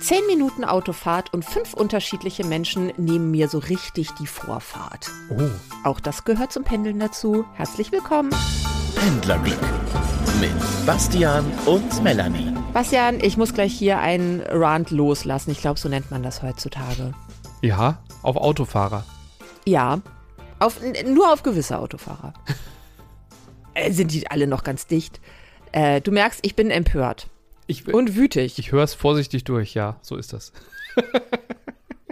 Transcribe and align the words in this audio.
Zehn 0.00 0.24
Minuten 0.26 0.64
Autofahrt 0.64 1.34
und 1.34 1.44
fünf 1.44 1.74
unterschiedliche 1.74 2.46
Menschen 2.46 2.92
nehmen 2.96 3.32
mir 3.32 3.48
so 3.48 3.58
richtig 3.58 4.10
die 4.12 4.28
Vorfahrt. 4.28 5.10
Oh. 5.28 5.42
Auch 5.82 5.98
das 5.98 6.24
gehört 6.24 6.52
zum 6.52 6.62
Pendeln 6.62 7.00
dazu. 7.00 7.44
Herzlich 7.54 7.90
willkommen. 7.90 8.30
Pendlerglück 8.94 9.58
mit 10.40 10.86
Bastian 10.86 11.44
und 11.66 12.02
Melanie. 12.04 12.54
Bastian, 12.72 13.18
ich 13.20 13.36
muss 13.36 13.52
gleich 13.52 13.72
hier 13.72 13.98
einen 13.98 14.40
Rant 14.42 14.92
loslassen. 14.92 15.50
Ich 15.50 15.60
glaube, 15.60 15.80
so 15.80 15.88
nennt 15.88 16.12
man 16.12 16.22
das 16.22 16.42
heutzutage. 16.42 17.12
Ja, 17.60 17.98
auf 18.22 18.36
Autofahrer. 18.36 19.04
Ja, 19.66 20.00
auf, 20.60 20.80
nur 21.06 21.32
auf 21.32 21.42
gewisse 21.42 21.76
Autofahrer. 21.76 22.34
äh, 23.74 23.90
sind 23.90 24.12
die 24.12 24.30
alle 24.30 24.46
noch 24.46 24.62
ganz 24.62 24.86
dicht. 24.86 25.20
Äh, 25.72 26.00
du 26.00 26.12
merkst, 26.12 26.38
ich 26.42 26.54
bin 26.54 26.70
empört. 26.70 27.26
Ich, 27.68 27.86
Und 27.86 28.16
wütig. 28.16 28.58
ich 28.58 28.72
höre 28.72 28.82
es 28.82 28.94
vorsichtig 28.94 29.44
durch, 29.44 29.74
ja, 29.74 29.98
so 30.02 30.16
ist 30.16 30.32
das. 30.32 30.52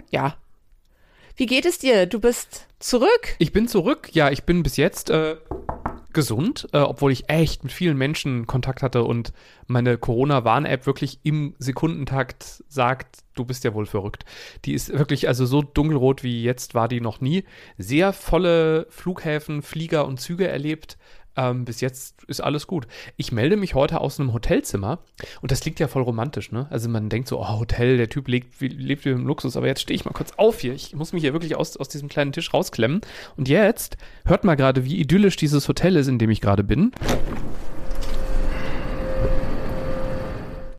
Ja. 0.09 0.37
Wie 1.35 1.45
geht 1.45 1.65
es 1.65 1.79
dir? 1.79 2.05
Du 2.05 2.19
bist 2.21 2.65
zurück? 2.79 3.35
Ich 3.39 3.51
bin 3.51 3.67
zurück, 3.67 4.09
ja, 4.13 4.31
ich 4.31 4.43
bin 4.43 4.63
bis 4.63 4.77
jetzt 4.77 5.09
äh, 5.09 5.35
gesund, 6.13 6.67
äh, 6.71 6.77
obwohl 6.79 7.11
ich 7.11 7.29
echt 7.29 7.63
mit 7.63 7.73
vielen 7.73 7.97
Menschen 7.97 8.47
Kontakt 8.47 8.81
hatte 8.81 9.03
und 9.03 9.33
meine 9.67 9.97
Corona-Warn-App 9.97 10.85
wirklich 10.85 11.19
im 11.23 11.55
Sekundentakt 11.59 12.63
sagt, 12.69 13.17
du 13.35 13.45
bist 13.45 13.65
ja 13.65 13.73
wohl 13.73 13.85
verrückt. 13.85 14.23
Die 14.65 14.73
ist 14.73 14.89
wirklich, 14.97 15.27
also 15.27 15.45
so 15.45 15.61
dunkelrot 15.61 16.23
wie 16.23 16.41
jetzt 16.41 16.73
war 16.73 16.87
die 16.87 17.01
noch 17.01 17.19
nie. 17.21 17.43
Sehr 17.77 18.13
volle 18.13 18.87
Flughäfen, 18.89 19.61
Flieger 19.61 20.07
und 20.07 20.19
Züge 20.19 20.47
erlebt. 20.47 20.97
Ähm, 21.37 21.65
bis 21.65 21.81
jetzt 21.81 22.23
ist 22.23 22.41
alles 22.41 22.65
gut. 22.65 22.87
Ich 23.15 23.31
melde 23.31 23.55
mich 23.55 23.75
heute 23.75 24.01
aus 24.01 24.19
einem 24.19 24.33
Hotelzimmer 24.33 24.99
und 25.41 25.51
das 25.51 25.63
liegt 25.63 25.79
ja 25.79 25.87
voll 25.87 26.01
romantisch, 26.01 26.51
ne? 26.51 26.65
Also 26.71 26.89
man 26.89 27.09
denkt 27.09 27.27
so, 27.27 27.39
oh, 27.39 27.59
Hotel, 27.59 27.97
der 27.97 28.09
Typ 28.09 28.27
lebt, 28.27 28.59
lebt 28.59 29.05
wie 29.05 29.09
im 29.09 29.27
Luxus, 29.27 29.55
aber 29.55 29.67
jetzt 29.67 29.81
stehe 29.81 29.95
ich 29.95 30.03
mal 30.03 30.11
kurz 30.11 30.33
auf 30.37 30.59
hier. 30.59 30.73
Ich 30.73 30.95
muss 30.95 31.13
mich 31.13 31.21
hier 31.21 31.33
wirklich 31.33 31.55
aus, 31.55 31.77
aus 31.77 31.89
diesem 31.89 32.09
kleinen 32.09 32.31
Tisch 32.31 32.53
rausklemmen. 32.53 33.01
Und 33.37 33.47
jetzt 33.47 33.97
hört 34.25 34.43
mal 34.43 34.55
gerade, 34.55 34.83
wie 34.83 34.97
idyllisch 34.97 35.35
dieses 35.35 35.67
Hotel 35.67 35.95
ist, 35.95 36.07
in 36.07 36.17
dem 36.17 36.31
ich 36.31 36.41
gerade 36.41 36.63
bin. 36.63 36.91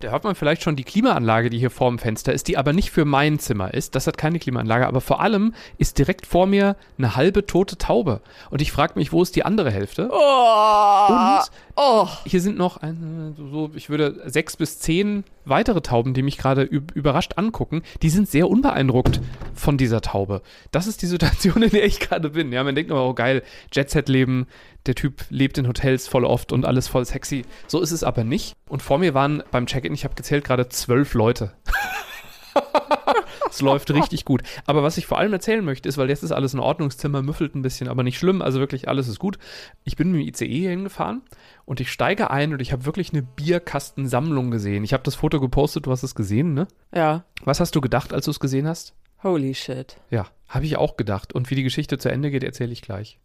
Da 0.00 0.10
hört 0.10 0.22
man 0.22 0.36
vielleicht 0.36 0.62
schon 0.62 0.76
die 0.76 0.84
Klimaanlage, 0.84 1.50
die 1.50 1.58
hier 1.58 1.70
vor 1.70 1.90
dem 1.90 1.98
Fenster 1.98 2.32
ist, 2.32 2.46
die 2.46 2.56
aber 2.56 2.72
nicht 2.72 2.90
für 2.90 3.04
mein 3.04 3.38
Zimmer 3.38 3.74
ist. 3.74 3.94
Das 3.94 4.06
hat 4.06 4.16
keine 4.16 4.38
Klimaanlage, 4.38 4.86
aber 4.86 5.00
vor 5.00 5.20
allem 5.20 5.54
ist 5.76 5.98
direkt 5.98 6.24
vor 6.26 6.46
mir 6.46 6.76
eine 6.98 7.16
halbe 7.16 7.46
tote 7.46 7.78
Taube. 7.78 8.20
Und 8.50 8.62
ich 8.62 8.70
frage 8.70 8.92
mich, 8.96 9.12
wo 9.12 9.22
ist 9.22 9.34
die 9.34 9.44
andere 9.44 9.70
Hälfte? 9.72 10.08
Oh. 10.12 11.06
Und 11.08 11.40
oh. 11.78 12.08
hier 12.26 12.40
sind 12.40 12.58
noch, 12.58 12.76
ein, 12.78 13.34
so, 13.36 13.70
ich 13.74 13.88
würde 13.88 14.20
sechs 14.26 14.56
bis 14.56 14.78
zehn 14.78 15.24
weitere 15.44 15.80
Tauben, 15.80 16.12
die 16.12 16.22
mich 16.22 16.36
gerade 16.36 16.64
üb- 16.64 16.92
überrascht 16.94 17.34
angucken. 17.36 17.82
Die 18.02 18.10
sind 18.10 18.28
sehr 18.28 18.48
unbeeindruckt 18.48 19.20
von 19.54 19.78
dieser 19.78 20.00
Taube. 20.00 20.42
Das 20.72 20.86
ist 20.86 21.00
die 21.02 21.06
Situation, 21.06 21.62
in 21.62 21.70
der 21.70 21.84
ich 21.84 22.00
gerade 22.00 22.30
bin. 22.30 22.52
Ja, 22.52 22.64
man 22.64 22.74
denkt 22.74 22.90
immer, 22.90 23.04
oh 23.04 23.14
geil, 23.14 23.42
Jet-Set-Leben, 23.72 24.46
der 24.86 24.94
Typ 24.94 25.24
lebt 25.30 25.56
in 25.58 25.68
Hotels 25.68 26.08
voll 26.08 26.24
oft 26.24 26.52
und 26.52 26.64
alles 26.64 26.88
voll 26.88 27.04
sexy. 27.04 27.44
So 27.66 27.80
ist 27.80 27.92
es 27.92 28.04
aber 28.04 28.24
nicht. 28.24 28.54
Und 28.68 28.82
vor 28.82 28.98
mir 28.98 29.14
waren 29.14 29.42
beim 29.50 29.66
Check-in, 29.66 29.94
ich 29.94 30.04
habe 30.04 30.14
gezählt, 30.14 30.44
gerade 30.44 30.68
zwölf 30.68 31.14
Leute. 31.14 31.52
Es 33.50 33.60
läuft 33.60 33.90
richtig 33.90 34.24
gut. 34.24 34.42
Aber 34.66 34.82
was 34.82 34.98
ich 34.98 35.06
vor 35.06 35.18
allem 35.18 35.32
erzählen 35.32 35.64
möchte, 35.64 35.88
ist, 35.88 35.98
weil 35.98 36.08
jetzt 36.08 36.22
ist 36.22 36.32
alles 36.32 36.54
in 36.54 36.60
Ordnung, 36.60 36.88
das 36.88 36.98
Zimmer 36.98 37.22
müffelt 37.22 37.54
ein 37.54 37.62
bisschen, 37.62 37.88
aber 37.88 38.02
nicht 38.02 38.18
schlimm, 38.18 38.42
also 38.42 38.60
wirklich 38.60 38.88
alles 38.88 39.08
ist 39.08 39.18
gut. 39.18 39.38
Ich 39.84 39.96
bin 39.96 40.12
mit 40.12 40.20
dem 40.20 40.28
ICE 40.28 40.46
hier 40.46 40.70
hingefahren 40.70 41.22
und 41.64 41.80
ich 41.80 41.90
steige 41.90 42.30
ein 42.30 42.52
und 42.52 42.62
ich 42.62 42.72
habe 42.72 42.86
wirklich 42.86 43.12
eine 43.12 43.22
Bierkastensammlung 43.22 44.50
gesehen. 44.50 44.84
Ich 44.84 44.92
habe 44.92 45.02
das 45.02 45.14
Foto 45.14 45.40
gepostet, 45.40 45.86
du 45.86 45.90
hast 45.90 46.02
es 46.02 46.14
gesehen, 46.14 46.54
ne? 46.54 46.68
Ja. 46.94 47.24
Was 47.44 47.60
hast 47.60 47.74
du 47.74 47.80
gedacht, 47.80 48.12
als 48.12 48.26
du 48.26 48.30
es 48.30 48.40
gesehen 48.40 48.66
hast? 48.66 48.94
Holy 49.22 49.54
shit. 49.54 49.96
Ja, 50.10 50.26
habe 50.48 50.66
ich 50.66 50.76
auch 50.76 50.96
gedacht. 50.96 51.32
Und 51.32 51.50
wie 51.50 51.56
die 51.56 51.64
Geschichte 51.64 51.98
zu 51.98 52.10
Ende 52.10 52.30
geht, 52.30 52.44
erzähle 52.44 52.72
ich 52.72 52.82
gleich. 52.82 53.18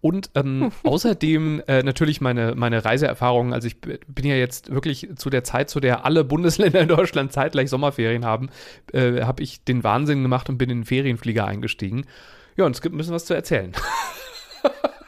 Und 0.00 0.30
ähm, 0.34 0.72
außerdem 0.82 1.62
äh, 1.66 1.82
natürlich 1.82 2.20
meine, 2.20 2.54
meine 2.54 2.84
Reiseerfahrungen. 2.84 3.52
Also 3.52 3.66
ich 3.66 3.80
bin 3.80 4.24
ja 4.24 4.34
jetzt 4.34 4.70
wirklich 4.70 5.08
zu 5.16 5.30
der 5.30 5.44
Zeit, 5.44 5.70
zu 5.70 5.80
der 5.80 6.04
alle 6.04 6.24
Bundesländer 6.24 6.80
in 6.80 6.88
Deutschland 6.88 7.32
zeitgleich 7.32 7.70
Sommerferien 7.70 8.24
haben, 8.24 8.50
äh, 8.92 9.22
habe 9.22 9.42
ich 9.42 9.64
den 9.64 9.84
Wahnsinn 9.84 10.22
gemacht 10.22 10.48
und 10.48 10.58
bin 10.58 10.70
in 10.70 10.80
den 10.80 10.84
Ferienflieger 10.84 11.46
eingestiegen. 11.46 12.04
Ja, 12.56 12.66
und 12.66 12.74
es 12.74 12.82
gibt 12.82 12.94
ein 12.94 12.98
bisschen 12.98 13.14
was 13.14 13.24
zu 13.24 13.34
erzählen. 13.34 13.72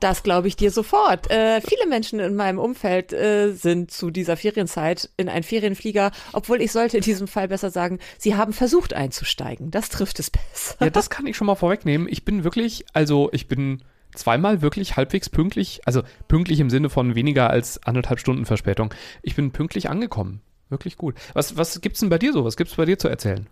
Das 0.00 0.22
glaube 0.22 0.48
ich 0.48 0.56
dir 0.56 0.70
sofort. 0.70 1.30
Äh, 1.30 1.60
viele 1.60 1.86
Menschen 1.88 2.20
in 2.20 2.36
meinem 2.36 2.58
Umfeld 2.58 3.12
äh, 3.12 3.52
sind 3.52 3.90
zu 3.90 4.10
dieser 4.10 4.36
Ferienzeit 4.36 5.10
in 5.16 5.28
einen 5.28 5.42
Ferienflieger, 5.42 6.10
obwohl 6.32 6.60
ich 6.60 6.72
sollte 6.72 6.98
in 6.98 7.02
diesem 7.02 7.28
Fall 7.28 7.48
besser 7.48 7.70
sagen, 7.70 7.98
sie 8.18 8.34
haben 8.34 8.52
versucht 8.52 8.92
einzusteigen. 8.92 9.70
Das 9.70 9.88
trifft 9.88 10.18
es 10.20 10.30
besser. 10.30 10.76
Ja, 10.80 10.90
das 10.90 11.10
kann 11.10 11.26
ich 11.26 11.36
schon 11.36 11.46
mal 11.46 11.54
vorwegnehmen. 11.54 12.08
Ich 12.10 12.24
bin 12.24 12.44
wirklich, 12.44 12.84
also 12.92 13.30
ich 13.32 13.48
bin 13.48 13.82
zweimal 14.14 14.62
wirklich 14.62 14.96
halbwegs 14.96 15.28
pünktlich, 15.28 15.80
also 15.84 16.02
pünktlich 16.28 16.60
im 16.60 16.70
Sinne 16.70 16.90
von 16.90 17.14
weniger 17.14 17.50
als 17.50 17.82
anderthalb 17.82 18.20
Stunden 18.20 18.44
Verspätung. 18.44 18.92
Ich 19.22 19.36
bin 19.36 19.52
pünktlich 19.52 19.88
angekommen. 19.88 20.40
Wirklich 20.68 20.96
gut. 20.96 21.14
Was, 21.32 21.56
was 21.56 21.80
gibt's 21.80 22.00
denn 22.00 22.08
bei 22.08 22.18
dir 22.18 22.32
so? 22.32 22.44
Was 22.44 22.56
gibt's 22.56 22.74
bei 22.74 22.84
dir 22.84 22.98
zu 22.98 23.08
erzählen? 23.08 23.46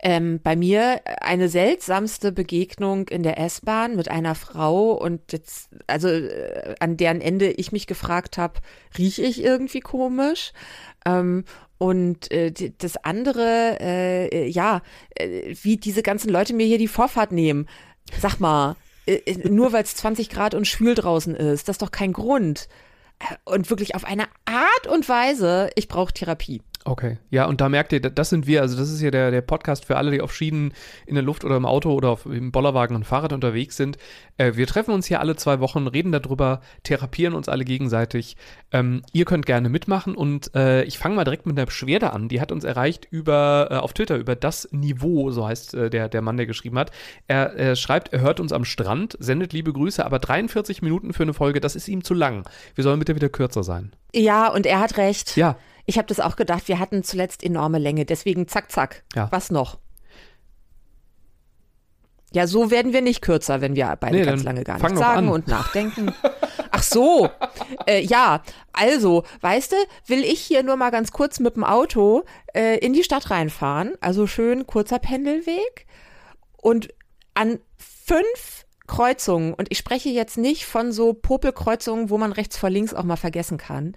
Ähm, 0.00 0.40
bei 0.42 0.56
mir 0.56 1.00
eine 1.20 1.48
seltsamste 1.48 2.32
Begegnung 2.32 3.08
in 3.08 3.22
der 3.22 3.38
S-Bahn 3.38 3.96
mit 3.96 4.10
einer 4.10 4.34
Frau 4.34 4.92
und 4.92 5.32
jetzt, 5.32 5.70
also 5.86 6.08
äh, 6.08 6.74
an 6.80 6.96
deren 6.96 7.20
Ende 7.20 7.50
ich 7.50 7.72
mich 7.72 7.86
gefragt 7.86 8.38
habe, 8.38 8.60
rieche 8.96 9.22
ich 9.22 9.42
irgendwie 9.42 9.80
komisch? 9.80 10.52
Ähm, 11.04 11.44
und 11.78 12.30
äh, 12.30 12.52
das 12.76 12.98
andere, 12.98 13.78
äh, 13.80 14.26
äh, 14.26 14.46
ja, 14.46 14.82
äh, 15.14 15.54
wie 15.62 15.78
diese 15.78 16.02
ganzen 16.02 16.30
Leute 16.30 16.52
mir 16.52 16.66
hier 16.66 16.76
die 16.76 16.88
Vorfahrt 16.88 17.32
nehmen. 17.32 17.68
Sag 18.20 18.38
mal, 18.38 18.76
äh, 19.06 19.48
nur 19.48 19.72
weil 19.72 19.84
es 19.84 19.96
20 19.96 20.28
Grad 20.28 20.54
und 20.54 20.66
schwül 20.66 20.94
draußen 20.94 21.34
ist, 21.34 21.68
das 21.68 21.74
ist 21.74 21.82
doch 21.82 21.90
kein 21.90 22.12
Grund. 22.12 22.68
Und 23.44 23.70
wirklich 23.70 23.94
auf 23.94 24.04
eine 24.04 24.24
Art 24.44 24.86
und 24.88 25.08
Weise, 25.08 25.70
ich 25.74 25.88
brauche 25.88 26.12
Therapie. 26.12 26.60
Okay. 26.84 27.18
Ja, 27.28 27.44
und 27.44 27.60
da 27.60 27.68
merkt 27.68 27.92
ihr, 27.92 28.00
das 28.00 28.30
sind 28.30 28.46
wir, 28.46 28.62
also 28.62 28.76
das 28.76 28.90
ist 28.90 29.00
hier 29.00 29.10
der, 29.10 29.30
der 29.30 29.42
Podcast 29.42 29.84
für 29.84 29.98
alle, 29.98 30.10
die 30.10 30.22
auf 30.22 30.34
Schienen 30.34 30.72
in 31.06 31.14
der 31.14 31.22
Luft 31.22 31.44
oder 31.44 31.56
im 31.56 31.66
Auto 31.66 31.92
oder 31.92 32.08
auf, 32.08 32.24
im 32.24 32.52
Bollerwagen 32.52 32.96
und 32.96 33.04
Fahrrad 33.04 33.34
unterwegs 33.34 33.76
sind. 33.76 33.98
Äh, 34.38 34.52
wir 34.54 34.66
treffen 34.66 34.92
uns 34.92 35.06
hier 35.06 35.20
alle 35.20 35.36
zwei 35.36 35.60
Wochen, 35.60 35.86
reden 35.86 36.10
darüber, 36.10 36.62
therapieren 36.82 37.34
uns 37.34 37.50
alle 37.50 37.66
gegenseitig. 37.66 38.38
Ähm, 38.72 39.02
ihr 39.12 39.26
könnt 39.26 39.44
gerne 39.44 39.68
mitmachen 39.68 40.14
und 40.14 40.54
äh, 40.54 40.82
ich 40.84 40.98
fange 40.98 41.16
mal 41.16 41.24
direkt 41.24 41.44
mit 41.44 41.58
einer 41.58 41.66
Beschwerde 41.66 42.14
an. 42.14 42.28
Die 42.28 42.40
hat 42.40 42.50
uns 42.50 42.64
erreicht 42.64 43.06
über 43.10 43.68
äh, 43.70 43.74
auf 43.74 43.92
Twitter, 43.92 44.16
über 44.16 44.34
das 44.34 44.66
Niveau, 44.72 45.30
so 45.32 45.46
heißt 45.46 45.74
äh, 45.74 45.90
der, 45.90 46.08
der 46.08 46.22
Mann, 46.22 46.38
der 46.38 46.46
geschrieben 46.46 46.78
hat. 46.78 46.92
Er, 47.26 47.52
er 47.56 47.76
schreibt, 47.76 48.14
er 48.14 48.20
hört 48.20 48.40
uns 48.40 48.54
am 48.54 48.64
Strand, 48.64 49.18
sendet 49.20 49.52
liebe 49.52 49.74
Grüße, 49.74 50.04
aber 50.04 50.18
43 50.18 50.80
Minuten 50.80 51.12
für 51.12 51.24
eine 51.24 51.34
Folge, 51.34 51.60
das 51.60 51.76
ist 51.76 51.88
ihm 51.88 52.04
zu 52.04 52.14
lang. 52.14 52.48
Wir 52.74 52.84
sollen 52.84 52.98
bitte 52.98 53.14
wieder 53.14 53.28
kürzer 53.28 53.62
sein. 53.62 53.92
Ja, 54.14 54.48
und 54.48 54.64
er 54.64 54.80
hat 54.80 54.96
recht. 54.96 55.36
Ja, 55.36 55.56
Ich 55.86 55.98
habe 55.98 56.06
das 56.06 56.20
auch 56.20 56.36
gedacht, 56.36 56.68
wir 56.68 56.78
hatten 56.78 57.02
zuletzt 57.02 57.42
enorme 57.42 57.78
Länge, 57.78 58.04
deswegen 58.04 58.48
zack, 58.48 58.70
zack. 58.70 59.04
Ja. 59.14 59.28
Was 59.30 59.50
noch? 59.50 59.78
Ja, 62.32 62.46
so 62.46 62.70
werden 62.70 62.92
wir 62.92 63.02
nicht 63.02 63.22
kürzer, 63.22 63.60
wenn 63.60 63.74
wir 63.74 63.96
beide 63.98 64.18
Nee, 64.18 64.24
ganz 64.24 64.44
lange 64.44 64.62
gar 64.62 64.78
nichts 64.78 64.98
sagen 64.98 65.28
an. 65.28 65.32
und 65.32 65.48
nachdenken. 65.48 66.14
Ach 66.70 66.82
so, 66.82 67.28
äh, 67.86 68.00
ja, 68.00 68.42
also, 68.72 69.24
weißt 69.40 69.72
du, 69.72 69.76
will 70.06 70.24
ich 70.24 70.40
hier 70.40 70.62
nur 70.62 70.76
mal 70.76 70.90
ganz 70.90 71.10
kurz 71.10 71.40
mit 71.40 71.56
dem 71.56 71.64
Auto 71.64 72.22
äh, 72.54 72.78
in 72.78 72.92
die 72.92 73.02
Stadt 73.02 73.30
reinfahren, 73.30 73.94
also 74.00 74.28
schön 74.28 74.66
kurzer 74.66 75.00
Pendelweg 75.00 75.86
und 76.56 76.88
an 77.34 77.58
fünf 77.76 78.66
Kreuzungen, 78.86 79.52
und 79.54 79.66
ich 79.70 79.78
spreche 79.78 80.10
jetzt 80.10 80.38
nicht 80.38 80.66
von 80.66 80.92
so 80.92 81.12
Popelkreuzungen, 81.12 82.10
wo 82.10 82.18
man 82.18 82.32
rechts 82.32 82.56
vor 82.56 82.70
links 82.70 82.94
auch 82.94 83.04
mal 83.04 83.16
vergessen 83.16 83.58
kann, 83.58 83.96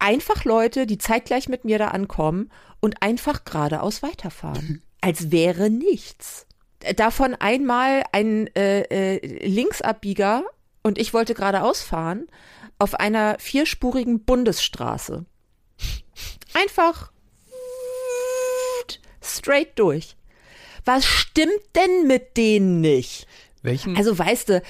einfach 0.00 0.44
Leute, 0.44 0.86
die 0.86 0.98
zeitgleich 0.98 1.48
mit 1.48 1.64
mir 1.64 1.78
da 1.78 1.88
ankommen 1.88 2.50
und 2.80 3.02
einfach 3.02 3.44
geradeaus 3.44 4.02
weiterfahren. 4.02 4.82
Als 5.00 5.30
wäre 5.30 5.70
nichts. 5.70 6.46
Davon 6.96 7.34
einmal 7.34 8.04
ein 8.12 8.48
äh, 8.56 8.80
äh, 8.82 9.46
Linksabbieger 9.46 10.44
und 10.82 10.98
ich 10.98 11.12
wollte 11.12 11.34
geradeaus 11.34 11.82
fahren 11.82 12.26
auf 12.78 12.94
einer 12.94 13.38
vierspurigen 13.38 14.24
Bundesstraße. 14.24 15.26
Einfach 16.54 17.12
straight 19.22 19.78
durch. 19.78 20.16
Was 20.84 21.04
stimmt 21.04 21.62
denn 21.76 22.06
mit 22.06 22.36
denen 22.36 22.80
nicht? 22.80 23.26
Welchen? 23.62 23.96
Also 23.96 24.18
weißt 24.18 24.48
du, 24.48 24.62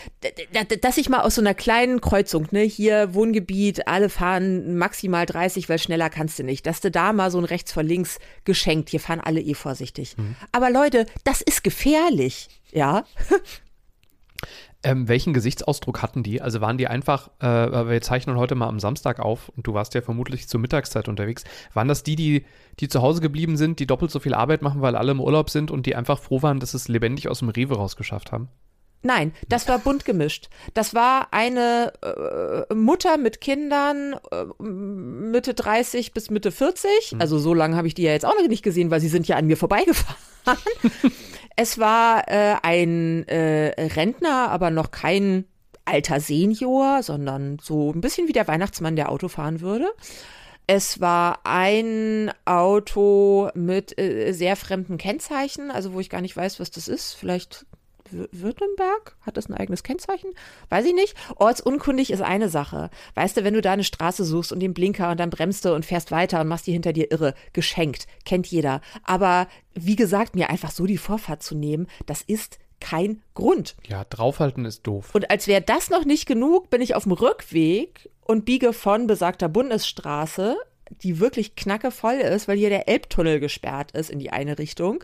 dass 0.81 0.99
ich 0.99 1.09
mal 1.09 1.21
aus 1.21 1.37
so 1.37 1.41
einer 1.41 1.55
kleinen 1.55 2.01
Kreuzung, 2.01 2.49
ne, 2.51 2.63
hier 2.63 3.15
Wohngebiet, 3.15 3.87
alle 3.87 4.09
fahren 4.09 4.77
maximal 4.77 5.27
30, 5.27 5.69
weil 5.69 5.79
schneller 5.79 6.11
kannst 6.11 6.39
du 6.39 6.43
nicht, 6.43 6.67
dass 6.67 6.81
du 6.81 6.91
da 6.91 7.13
mal 7.13 7.31
so 7.31 7.39
ein 7.39 7.45
rechts 7.45 7.73
vor 7.73 7.83
links 7.83 8.19
geschenkt, 8.45 8.91
hier 8.91 9.01
fahren 9.01 9.21
alle 9.21 9.41
eh 9.41 9.55
vorsichtig. 9.55 10.17
Aber 10.53 10.71
Leute, 10.71 11.07
das 11.25 11.41
ist 11.41 11.63
gefährlich, 11.63 12.49
ja? 12.73 13.05
Ähm, 14.83 15.09
welchen 15.09 15.35
Gesichtsausdruck 15.35 16.01
hatten 16.01 16.23
die? 16.23 16.41
Also 16.41 16.63
waren 16.63 16.79
die 16.79 16.89
einfach, 16.89 17.31
äh, 17.41 17.45
wir 17.45 18.01
zeichnen 18.01 18.37
heute 18.37 18.55
mal 18.55 18.69
am 18.69 18.81
Samstag 18.81 19.21
auf 19.21 19.51
und 19.51 19.67
du 19.67 19.75
warst 19.75 19.93
ja 19.93 20.01
vermutlich 20.01 20.49
zur 20.49 20.59
Mittagszeit 20.59 21.07
unterwegs. 21.07 21.45
Waren 21.75 21.89
das 21.89 22.03
die, 22.03 22.17
die, 22.17 22.47
die 22.79 22.89
zu 22.89 23.03
Hause 23.03 23.21
geblieben 23.21 23.59
sind, 23.59 23.79
die 23.79 23.87
doppelt 23.87 24.11
so 24.11 24.21
viel 24.21 24.33
Arbeit 24.33 24.63
machen, 24.63 24.81
weil 24.81 24.97
alle 24.97 25.13
im 25.13 25.21
Urlaub 25.21 25.51
sind 25.51 25.71
und 25.71 25.85
die 25.85 25.97
einfach 25.97 26.19
froh 26.19 26.41
waren, 26.41 26.61
dass 26.61 26.73
es 26.73 26.89
lebendig 26.89 27.29
aus 27.29 27.41
dem 27.41 27.51
Rewe 27.51 27.75
rausgeschafft 27.75 28.33
haben? 28.33 28.49
Nein, 29.03 29.33
das 29.49 29.67
war 29.67 29.79
bunt 29.79 30.05
gemischt. 30.05 30.51
Das 30.75 30.95
war 30.95 31.29
eine 31.33 31.93
äh, 32.03 32.75
Mutter 32.75 33.17
mit 33.17 33.41
Kindern 33.41 34.15
äh, 34.31 34.45
Mitte 34.63 35.55
30 35.55 36.13
bis 36.13 36.29
Mitte 36.29 36.53
40. 36.53 37.17
Also 37.19 37.39
so 37.39 37.55
lange 37.55 37.77
habe 37.77 37.87
ich 37.87 37.95
die 37.95 38.03
ja 38.03 38.13
jetzt 38.13 38.27
auch 38.27 38.35
noch 38.35 38.47
nicht 38.47 38.63
gesehen, 38.63 38.91
weil 38.91 39.01
sie 39.01 39.09
sind 39.09 39.27
ja 39.27 39.37
an 39.37 39.47
mir 39.47 39.57
vorbeigefahren. 39.57 40.17
es 41.57 41.79
war 41.79 42.29
äh, 42.29 42.57
ein 42.63 43.27
äh, 43.27 43.75
Rentner, 43.95 44.51
aber 44.51 44.71
noch 44.71 44.91
kein 44.91 45.47
alter 45.87 46.21
Senior, 46.21 47.03
sondern 47.03 47.59
so 47.61 47.93
ein 47.93 48.03
bisschen 48.03 48.29
wie 48.29 48.33
der 48.33 48.49
Weihnachtsmann, 48.49 48.97
der 48.97 49.11
Auto 49.11 49.29
fahren 49.29 49.63
würde. 49.63 49.91
Es 50.67 51.01
war 51.01 51.41
ein 51.45 52.31
Auto 52.45 53.51
mit 53.55 53.99
äh, 53.99 54.33
sehr 54.33 54.57
fremden 54.57 54.99
Kennzeichen, 54.99 55.71
also 55.71 55.95
wo 55.95 56.01
ich 56.01 56.11
gar 56.11 56.21
nicht 56.21 56.37
weiß, 56.37 56.61
was 56.61 56.71
das 56.71 56.87
ist. 56.87 57.15
Vielleicht 57.15 57.67
Württemberg? 58.13 59.17
Hat 59.23 59.37
das 59.37 59.49
ein 59.49 59.55
eigenes 59.55 59.83
Kennzeichen? 59.83 60.31
Weiß 60.69 60.85
ich 60.87 60.95
nicht. 60.95 61.15
Ortsunkundig 61.37 62.11
ist 62.11 62.23
eine 62.23 62.49
Sache. 62.49 62.91
Weißt 63.15 63.37
du, 63.37 63.45
wenn 63.45 63.55
du 63.55 63.61
da 63.61 63.73
eine 63.73 63.85
Straße 63.85 64.25
suchst 64.25 64.53
und 64.53 64.61
den 64.61 64.75
Blinker 64.75 65.11
und 65.11 65.21
dann 65.21 65.31
bremst 65.31 65.65
du 65.65 65.75
und 65.75 65.85
fährst 65.85 66.11
weiter 66.11 66.41
und 66.41 66.49
machst 66.49 66.67
die 66.67 66.73
hinter 66.73 66.93
dir 66.93 67.11
irre. 67.11 67.35
Geschenkt. 67.53 68.07
Kennt 68.25 68.47
jeder. 68.47 68.81
Aber 69.05 69.49
wie 69.75 69.97
gesagt, 69.97 70.35
mir 70.35 70.51
einfach 70.51 70.71
so 70.71 70.87
die 70.87 70.99
Vorfahrt 70.99 71.43
zu 71.43 71.55
nehmen, 71.55 71.87
das 72.07 72.23
ist 72.23 72.59
kein 72.81 73.23
Grund. 73.35 73.77
Ja, 73.87 74.05
draufhalten 74.05 74.65
ist 74.65 74.87
doof. 74.87 75.15
Und 75.15 75.31
als 75.31 75.47
wäre 75.47 75.63
das 75.63 75.91
noch 75.91 76.05
nicht 76.05 76.27
genug, 76.27 76.71
bin 76.71 76.81
ich 76.81 76.95
auf 76.95 77.05
dem 77.05 77.13
Rückweg 77.13 78.11
und 78.25 78.45
biege 78.45 78.73
von 78.73 79.07
besagter 79.07 79.49
Bundesstraße, 79.49 80.57
die 81.03 81.21
wirklich 81.21 81.55
knackevoll 81.55 82.15
ist, 82.15 82.49
weil 82.49 82.59
hier 82.59 82.71
der 82.71 82.89
Elbtunnel 82.89 83.39
gesperrt 83.39 83.93
ist 83.93 84.11
in 84.11 84.19
die 84.19 84.31
eine 84.31 84.59
Richtung. 84.59 85.01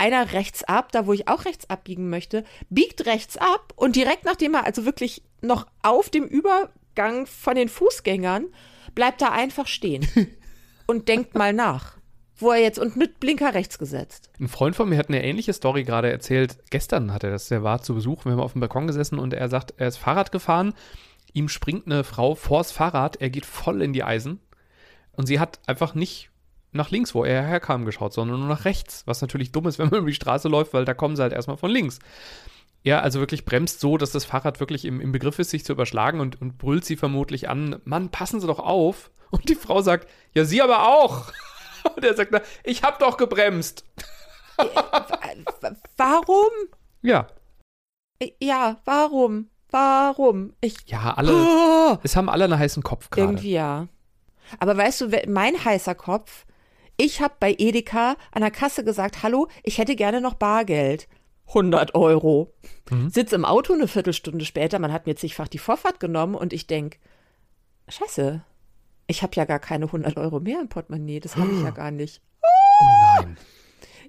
Einer 0.00 0.32
rechts 0.32 0.64
ab, 0.64 0.92
da 0.92 1.06
wo 1.06 1.12
ich 1.12 1.28
auch 1.28 1.44
rechts 1.44 1.68
abbiegen 1.68 2.08
möchte, 2.08 2.44
biegt 2.70 3.04
rechts 3.04 3.36
ab 3.36 3.74
und 3.76 3.96
direkt 3.96 4.24
nachdem 4.24 4.54
er 4.54 4.64
also 4.64 4.86
wirklich 4.86 5.22
noch 5.42 5.66
auf 5.82 6.08
dem 6.08 6.24
Übergang 6.24 7.26
von 7.26 7.54
den 7.54 7.68
Fußgängern 7.68 8.46
bleibt 8.94 9.20
er 9.20 9.32
einfach 9.32 9.66
stehen 9.66 10.08
und 10.86 11.08
denkt 11.08 11.34
mal 11.34 11.52
nach, 11.52 11.98
wo 12.38 12.50
er 12.50 12.62
jetzt 12.62 12.78
und 12.78 12.96
mit 12.96 13.20
Blinker 13.20 13.52
rechts 13.52 13.78
gesetzt. 13.78 14.30
Ein 14.40 14.48
Freund 14.48 14.74
von 14.74 14.88
mir 14.88 14.96
hat 14.96 15.08
eine 15.08 15.22
ähnliche 15.22 15.52
Story 15.52 15.84
gerade 15.84 16.10
erzählt. 16.10 16.56
Gestern 16.70 17.12
hat 17.12 17.22
er 17.22 17.30
das, 17.30 17.48
der 17.48 17.62
war 17.62 17.82
zu 17.82 17.94
Besuch, 17.94 18.24
wir 18.24 18.32
haben 18.32 18.40
auf 18.40 18.52
dem 18.52 18.62
Balkon 18.62 18.86
gesessen 18.86 19.18
und 19.18 19.34
er 19.34 19.50
sagt, 19.50 19.74
er 19.76 19.88
ist 19.88 19.98
Fahrrad 19.98 20.32
gefahren, 20.32 20.72
ihm 21.34 21.50
springt 21.50 21.84
eine 21.84 22.04
Frau 22.04 22.34
vors 22.36 22.72
Fahrrad, 22.72 23.16
er 23.20 23.28
geht 23.28 23.44
voll 23.44 23.82
in 23.82 23.92
die 23.92 24.02
Eisen 24.02 24.40
und 25.12 25.26
sie 25.26 25.38
hat 25.38 25.60
einfach 25.66 25.94
nicht 25.94 26.29
nach 26.72 26.90
links, 26.90 27.14
wo 27.14 27.24
er 27.24 27.42
herkam, 27.42 27.84
geschaut, 27.84 28.12
sondern 28.12 28.38
nur 28.40 28.48
nach 28.48 28.64
rechts, 28.64 29.02
was 29.06 29.20
natürlich 29.20 29.52
dumm 29.52 29.66
ist, 29.66 29.78
wenn 29.80 29.88
man 29.88 30.00
über 30.00 30.08
die 30.08 30.14
Straße 30.14 30.48
läuft, 30.48 30.72
weil 30.72 30.84
da 30.84 30.94
kommen 30.94 31.16
sie 31.16 31.22
halt 31.22 31.32
erstmal 31.32 31.56
von 31.56 31.70
links. 31.70 31.98
Er 32.82 33.02
also 33.02 33.20
wirklich 33.20 33.44
bremst 33.44 33.80
so, 33.80 33.98
dass 33.98 34.10
das 34.12 34.24
Fahrrad 34.24 34.58
wirklich 34.58 34.86
im, 34.86 35.00
im 35.00 35.12
Begriff 35.12 35.38
ist, 35.38 35.50
sich 35.50 35.64
zu 35.64 35.72
überschlagen 35.72 36.20
und, 36.20 36.40
und 36.40 36.56
brüllt 36.56 36.84
sie 36.84 36.96
vermutlich 36.96 37.48
an, 37.48 37.80
Mann, 37.84 38.10
passen 38.10 38.40
Sie 38.40 38.46
doch 38.46 38.58
auf. 38.58 39.10
Und 39.30 39.48
die 39.48 39.54
Frau 39.54 39.80
sagt, 39.80 40.08
ja, 40.34 40.44
Sie 40.44 40.60
aber 40.60 40.88
auch. 40.88 41.30
Und 41.96 42.04
er 42.04 42.16
sagt, 42.16 42.32
na, 42.32 42.40
ich 42.64 42.82
hab 42.82 42.98
doch 42.98 43.16
gebremst. 43.16 43.84
Warum? 45.96 46.50
Ja, 47.02 47.28
Ja, 48.40 48.80
warum? 48.84 49.48
Warum? 49.70 50.52
Ich 50.60 50.76
ja, 50.86 51.14
alle, 51.14 51.32
Oh, 51.32 51.98
es 52.02 52.16
haben 52.16 52.28
alle 52.28 52.44
einen 52.44 52.58
heißen 52.58 52.82
Kopf 52.82 53.10
gerade. 53.10 53.28
irgendwie 53.28 53.52
ja. 53.52 53.88
Aber 54.58 54.76
weißt 54.76 55.02
du, 55.02 55.08
mein 55.28 55.64
heißer 55.64 55.94
Kopf, 55.94 56.44
ich 57.00 57.22
habe 57.22 57.34
bei 57.40 57.54
Edeka 57.56 58.16
an 58.30 58.42
der 58.42 58.50
Kasse 58.50 58.84
gesagt, 58.84 59.22
hallo, 59.22 59.48
ich 59.62 59.78
hätte 59.78 59.96
gerne 59.96 60.20
noch 60.20 60.34
Bargeld. 60.34 61.08
100 61.48 61.94
Euro. 61.94 62.52
Sitz 63.08 63.32
im 63.32 63.44
Auto 63.44 63.72
eine 63.72 63.88
Viertelstunde 63.88 64.44
später, 64.44 64.78
man 64.78 64.92
hat 64.92 65.06
mir 65.06 65.16
zigfach 65.16 65.48
die 65.48 65.58
Vorfahrt 65.58 65.98
genommen 65.98 66.34
und 66.34 66.52
ich 66.52 66.66
denk, 66.66 66.98
scheiße, 67.88 68.42
ich 69.06 69.22
habe 69.22 69.34
ja 69.34 69.46
gar 69.46 69.58
keine 69.58 69.86
100 69.86 70.16
Euro 70.18 70.40
mehr 70.40 70.60
im 70.60 70.68
Portemonnaie, 70.68 71.20
das 71.20 71.36
habe 71.36 71.50
ich 71.52 71.62
ja 71.62 71.70
gar 71.70 71.90
nicht. 71.90 72.20
Oh 72.42 72.86
nein. 73.16 73.36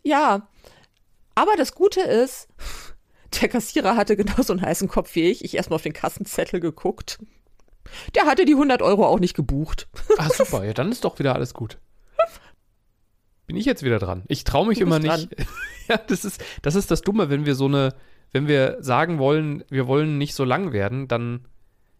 Ja, 0.04 0.50
aber 1.34 1.56
das 1.56 1.74
Gute 1.74 2.02
ist, 2.02 2.50
der 3.42 3.48
Kassierer 3.48 3.96
hatte 3.96 4.18
genauso 4.18 4.52
einen 4.52 4.62
heißen 4.62 4.90
Kopf 4.90 5.16
wie 5.16 5.32
ich. 5.32 5.46
Ich 5.46 5.56
erstmal 5.56 5.76
auf 5.76 5.84
den 5.84 5.94
Kassenzettel 5.94 6.60
geguckt. 6.60 7.20
Der 8.16 8.26
hatte 8.26 8.46
die 8.46 8.54
100 8.54 8.82
Euro 8.82 9.08
auch 9.08 9.20
nicht 9.20 9.36
gebucht. 9.36 9.88
Ah, 10.18 10.30
super, 10.30 10.66
ja, 10.66 10.74
dann 10.74 10.92
ist 10.92 11.06
doch 11.06 11.18
wieder 11.20 11.36
alles 11.36 11.54
gut. 11.54 11.80
Bin 13.51 13.57
ich 13.57 13.65
jetzt 13.65 13.83
wieder 13.83 14.00
dran? 14.00 14.24
Ich 14.30 14.45
traue 14.45 14.65
mich 14.65 14.80
immer 14.80 14.98
nicht. 14.98 15.27
ja, 15.89 15.98
das 16.07 16.24
ist, 16.24 16.42
das 16.62 16.75
ist 16.75 16.89
das 16.89 17.01
Dumme, 17.01 17.30
wenn 17.30 17.45
wir 17.45 17.53
so 17.53 17.65
eine, 17.65 17.94
wenn 18.31 18.48
wir 18.48 18.77
sagen 18.80 19.19
wollen, 19.19 19.65
wir 19.69 19.88
wollen 19.88 20.18
nicht 20.18 20.36
so 20.36 20.45
lang 20.45 20.71
werden, 20.71 21.09
dann, 21.09 21.42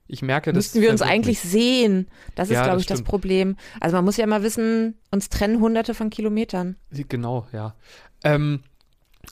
ich 0.08 0.22
merke, 0.22 0.54
das 0.54 0.68
Müssten 0.68 0.82
wir 0.82 0.92
uns 0.92 1.02
eigentlich 1.02 1.44
mich. 1.44 1.52
sehen. 1.52 2.08
Das 2.36 2.48
ist, 2.48 2.54
Ja, 2.54 2.64
glaube 2.64 2.76
das 2.78 2.84
ich, 2.84 2.88
das 2.88 3.00
stimmt. 3.00 3.10
Problem. 3.10 3.58
Also 3.82 3.98
man 3.98 4.06
muss 4.06 4.16
ja 4.16 4.26
mal 4.28 4.44
wissen, 4.44 4.96
uns 5.12 5.28
trennen 5.28 5.60
hunderte 5.60 5.94
von 5.94 6.10
Kilometern. 6.10 6.78
Genau, 6.90 7.46
ja. 7.52 7.76
Ähm, 8.24 8.62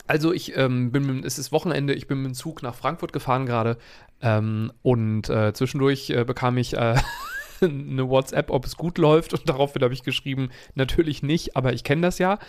also 0.05 0.33
ich 0.33 0.57
ähm, 0.57 0.91
bin, 0.91 1.23
es 1.23 1.39
ist 1.39 1.53
Wochenende, 1.53 1.93
ich 1.93 2.07
bin 2.07 2.17
mit 2.21 2.31
dem 2.31 2.33
Zug 2.33 2.63
nach 2.63 2.75
Frankfurt 2.75 3.13
gefahren 3.13 3.45
gerade 3.45 3.77
ähm, 4.21 4.73
und 4.81 5.29
äh, 5.29 5.53
zwischendurch 5.53 6.09
äh, 6.09 6.25
bekam 6.25 6.57
ich 6.57 6.75
äh, 6.75 6.95
eine 7.65 8.09
WhatsApp, 8.09 8.49
ob 8.51 8.65
es 8.65 8.77
gut 8.77 8.97
läuft. 8.97 9.33
Und 9.33 9.47
daraufhin 9.47 9.83
habe 9.83 9.93
ich 9.93 10.03
geschrieben, 10.03 10.49
natürlich 10.75 11.23
nicht, 11.23 11.55
aber 11.55 11.73
ich 11.73 11.83
kenne 11.83 12.01
das 12.01 12.19
ja 12.19 12.39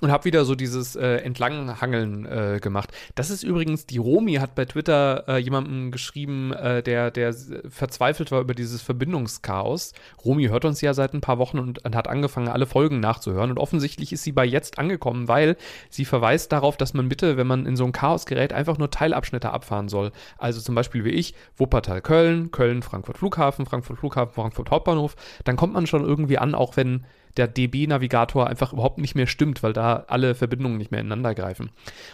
und 0.00 0.10
habe 0.10 0.24
wieder 0.24 0.44
so 0.44 0.54
dieses 0.54 0.96
äh, 0.96 1.16
Entlanghangeln 1.18 2.26
äh, 2.26 2.58
gemacht. 2.60 2.90
Das 3.14 3.30
ist 3.30 3.42
übrigens, 3.42 3.86
die 3.86 3.98
Romi 3.98 4.34
hat 4.34 4.54
bei 4.54 4.64
Twitter 4.64 5.24
äh, 5.28 5.38
jemandem 5.38 5.90
geschrieben, 5.90 6.52
äh, 6.52 6.82
der, 6.82 7.10
der 7.10 7.34
verzweifelt 7.68 8.30
war 8.30 8.40
über 8.40 8.54
dieses 8.54 8.82
Verbindungschaos. 8.82 9.92
Romi 10.24 10.46
hört 10.46 10.64
uns 10.64 10.80
ja 10.80 10.94
seit 10.94 11.14
ein 11.14 11.20
paar 11.20 11.38
Wochen 11.38 11.58
und, 11.58 11.84
und 11.84 11.94
hat 11.94 12.08
angefangen, 12.08 12.48
alle 12.48 12.66
Folgen 12.66 13.00
nachzuhören 13.00 13.50
und 13.50 13.58
offensichtlich 13.58 14.12
ist 14.12 14.22
sie 14.22 14.32
bei 14.32 14.44
jetzt 14.44 14.78
angekommen, 14.78 15.28
weil 15.28 15.56
sie 15.90 16.04
verweist 16.04 16.52
darauf, 16.52 16.76
dass 16.76 16.94
man 16.94 17.08
bitte, 17.08 17.36
wenn 17.36 17.46
man 17.46 17.66
in 17.66 17.76
so 17.76 17.84
ein 17.84 17.92
Chaos 17.92 18.26
gerät, 18.26 18.52
einfach 18.52 18.78
nur 18.78 18.90
Teilabschnitte 18.90 19.50
abfahren 19.50 19.88
soll. 19.88 20.12
Also 20.38 20.60
zum 20.60 20.74
Beispiel 20.74 21.04
wie 21.04 21.10
ich, 21.10 21.34
Wuppertal-Köln, 21.56 22.50
Köln-Frankfurt-Flughafen, 22.50 23.66
Frankfurt-Flughafen, 23.66 24.34
Frankfurt-Hauptbahnhof. 24.34 25.16
Dann 25.44 25.56
kommt 25.56 25.74
man 25.74 25.86
schon 25.86 26.04
irgendwie 26.04 26.38
an, 26.38 26.54
auch 26.54 26.76
wenn 26.76 27.04
der 27.36 27.48
DB-Navigator 27.48 28.46
einfach 28.46 28.72
überhaupt 28.72 28.98
nicht 28.98 29.14
mehr 29.14 29.26
stimmt, 29.26 29.62
weil 29.62 29.72
da 29.72 30.04
alle 30.08 30.34
Verbindungen 30.34 30.78
nicht 30.78 30.90
mehr 30.90 31.00
ineinander 31.00 31.34
greifen. 31.34 31.70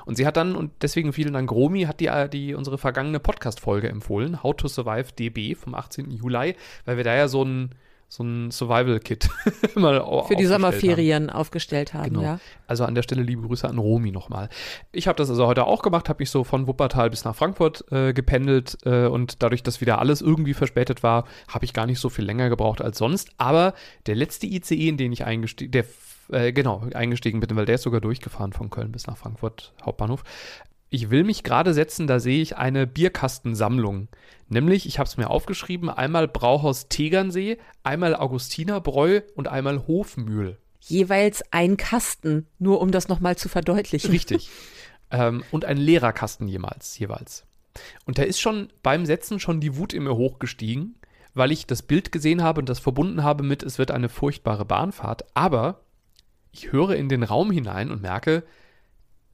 Und 0.07 0.17
sie 0.17 0.27
hat 0.27 0.37
dann, 0.37 0.55
und 0.55 0.71
deswegen 0.83 1.13
vielen 1.13 1.33
Dank, 1.33 1.51
Romi, 1.51 1.83
hat 1.83 2.01
die, 2.01 2.07
äh, 2.07 2.29
die 2.29 2.55
unsere 2.55 2.79
vergangene 2.79 3.21
Podcast-Folge 3.21 3.89
empfohlen, 3.89 4.43
How 4.43 4.57
to 4.57 4.69
Survive 4.69 5.13
DB 5.13 5.55
vom 5.55 5.75
18. 5.75 6.11
Juli, 6.11 6.55
weil 6.85 6.97
wir 6.97 7.05
da 7.05 7.15
ja 7.15 7.29
so 7.29 7.45
ein, 7.45 7.71
so 8.11 8.23
ein 8.25 8.51
Survival-Kit 8.51 9.29
mal 9.75 9.95
Für 9.95 10.01
die 10.01 10.01
aufgestellt 10.01 10.41
haben. 10.41 10.49
Sommerferien 10.49 11.31
aufgestellt 11.31 11.95
haben, 11.95 12.05
Genau. 12.11 12.23
ja. 12.23 12.41
Also 12.67 12.85
an 12.85 12.95
der 12.95 13.03
Stelle 13.03 13.23
liebe 13.23 13.43
Grüße 13.43 13.69
an 13.69 13.79
Romi 13.79 14.11
nochmal. 14.13 14.49
Ich 14.93 15.07
habe 15.09 15.17
das 15.17 15.29
also 15.29 15.47
heute 15.47 15.67
auch 15.67 15.83
gemacht, 15.83 16.09
habe 16.09 16.23
mich 16.23 16.31
so 16.31 16.43
von 16.45 16.67
Wuppertal 16.67 17.11
bis 17.11 17.25
nach 17.25 17.37
Frankfurt 17.37 17.85
äh, 17.93 18.13
gependelt 18.15 18.79
äh, 18.85 19.07
und 19.07 19.43
dadurch, 19.43 19.63
dass 19.63 19.81
wieder 19.81 19.99
alles 19.99 20.23
irgendwie 20.23 20.55
verspätet 20.55 21.03
war, 21.03 21.25
habe 21.49 21.65
ich 21.67 21.75
gar 21.75 21.87
nicht 21.87 22.01
so 22.01 22.09
viel 22.09 22.25
länger 22.25 22.49
gebraucht 22.49 22.81
als 22.81 22.99
sonst. 22.99 23.31
Aber 23.37 23.75
der 24.07 24.15
letzte 24.15 24.47
ICE, 24.47 24.89
in 24.89 24.97
den 24.97 25.13
ich 25.13 25.25
eingestiegen, 25.25 25.73
der 25.73 25.85
äh, 26.31 26.53
genau 26.53 26.83
eingestiegen 26.95 27.41
bin, 27.41 27.57
weil 27.57 27.67
der 27.67 27.77
ist 27.77 27.83
sogar 27.83 28.01
durchgefahren 28.01 28.53
von 28.53 28.71
Köln 28.71 28.93
bis 28.93 29.07
nach 29.07 29.17
Frankfurt 29.17 29.73
Hauptbahnhof. 29.85 30.25
Ich 30.91 31.11
will 31.11 31.25
mich 31.25 31.43
gerade 31.43 31.75
setzen, 31.75 32.07
da 32.07 32.19
sehe 32.19 32.41
ich 32.41 32.57
eine 32.57 32.87
Bierkastensammlung. 32.87 34.09
Nämlich, 34.49 34.87
ich 34.87 34.99
habe 34.99 35.09
es 35.09 35.19
mir 35.19 35.29
aufgeschrieben, 35.29 35.91
einmal 35.91 36.29
Brauhaus 36.29 36.89
Tegernsee, 36.89 37.59
einmal 37.83 38.17
Augustinerbräu 38.17 39.21
und 39.35 39.49
einmal 39.49 39.87
Hofmühl. 39.87 40.57
Jeweils 40.81 41.43
ein 41.51 41.77
Kasten, 41.77 42.47
nur 42.59 42.81
um 42.81 42.91
das 42.91 43.09
nochmal 43.09 43.37
zu 43.37 43.51
verdeutlichen. 43.51 44.11
Richtig. 44.11 44.49
ähm, 45.11 45.45
und 45.51 45.67
ein 45.67 45.77
Lehrerkasten 45.77 46.49
jemals, 46.49 46.99
jeweils. 46.99 47.45
Und 48.07 48.19
da 48.19 48.23
ist 48.23 48.41
schon 48.41 48.73
beim 48.83 49.05
Setzen 49.05 49.41
schon 49.41 49.61
die 49.61 49.77
Wut 49.77 49.93
in 49.93 50.05
mir 50.05 50.17
hochgestiegen, 50.17 50.95
weil 51.35 51.53
ich 51.53 51.67
das 51.67 51.83
Bild 51.83 52.11
gesehen 52.11 52.43
habe 52.43 52.61
und 52.61 52.69
das 52.69 52.79
verbunden 52.79 53.23
habe 53.23 53.45
mit, 53.45 53.63
es 53.63 53.79
wird 53.79 53.91
eine 53.91 54.09
furchtbare 54.09 54.65
Bahnfahrt. 54.65 55.27
Aber 55.35 55.83
ich 56.51 56.73
höre 56.73 56.97
in 56.97 57.11
den 57.11 57.23
Raum 57.23 57.51
hinein 57.51 57.91
und 57.91 58.01
merke, 58.01 58.45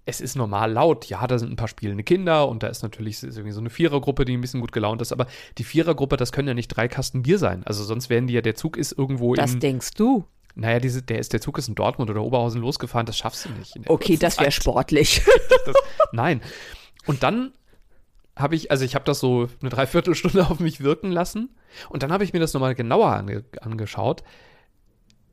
es 0.06 0.20
ist 0.20 0.36
normal 0.36 0.72
laut. 0.72 1.06
Ja, 1.06 1.26
da 1.26 1.38
sind 1.38 1.50
ein 1.52 1.56
paar 1.56 1.68
spielende 1.68 2.04
Kinder 2.04 2.48
und 2.48 2.62
da 2.62 2.66
ist 2.68 2.82
natürlich 2.82 3.18
so- 3.18 3.26
irgendwie 3.26 3.52
so 3.52 3.60
eine 3.60 3.70
Vierergruppe, 3.70 4.24
die 4.24 4.36
ein 4.36 4.40
bisschen 4.40 4.60
gut 4.60 4.72
gelaunt 4.72 5.00
ist. 5.00 5.12
Aber 5.12 5.26
die 5.58 5.64
Vierergruppe, 5.64 6.16
das 6.16 6.30
können 6.32 6.48
ja 6.48 6.54
nicht 6.54 6.68
drei 6.68 6.88
Kasten 6.88 7.22
Bier 7.22 7.38
sein. 7.38 7.62
Also 7.64 7.84
sonst 7.84 8.10
wären 8.10 8.26
die 8.26 8.34
ja, 8.34 8.42
der 8.42 8.54
Zug 8.54 8.76
ist 8.76 8.92
irgendwo 8.92 9.34
Das 9.34 9.54
in, 9.54 9.60
denkst 9.60 9.92
du. 9.94 10.24
naja, 10.54 10.78
diese, 10.78 11.02
der, 11.02 11.18
ist, 11.20 11.32
der 11.32 11.40
Zug 11.40 11.56
ist 11.58 11.68
in 11.68 11.74
Dortmund 11.74 12.10
oder 12.10 12.22
Oberhausen 12.22 12.60
losgefahren, 12.60 13.06
das 13.06 13.16
schaffst 13.16 13.46
du 13.46 13.50
nicht. 13.52 13.74
Okay, 13.88 14.16
das 14.18 14.38
wäre 14.38 14.50
sportlich. 14.52 15.22
Das, 15.66 15.74
nein. 16.12 16.42
Und 17.06 17.22
dann 17.22 17.52
habe 18.36 18.56
ich, 18.56 18.70
also 18.70 18.84
ich 18.84 18.94
habe 18.96 19.04
das 19.06 19.20
so 19.20 19.48
eine 19.62 19.70
Dreiviertelstunde 19.70 20.46
auf 20.50 20.60
mich 20.60 20.80
wirken 20.80 21.12
lassen 21.12 21.54
und 21.88 22.02
dann 22.02 22.12
habe 22.12 22.24
ich 22.24 22.32
mir 22.32 22.40
das 22.40 22.52
nochmal 22.52 22.74
genauer 22.74 23.06
ange 23.12 23.44
angeschaut. 23.60 24.22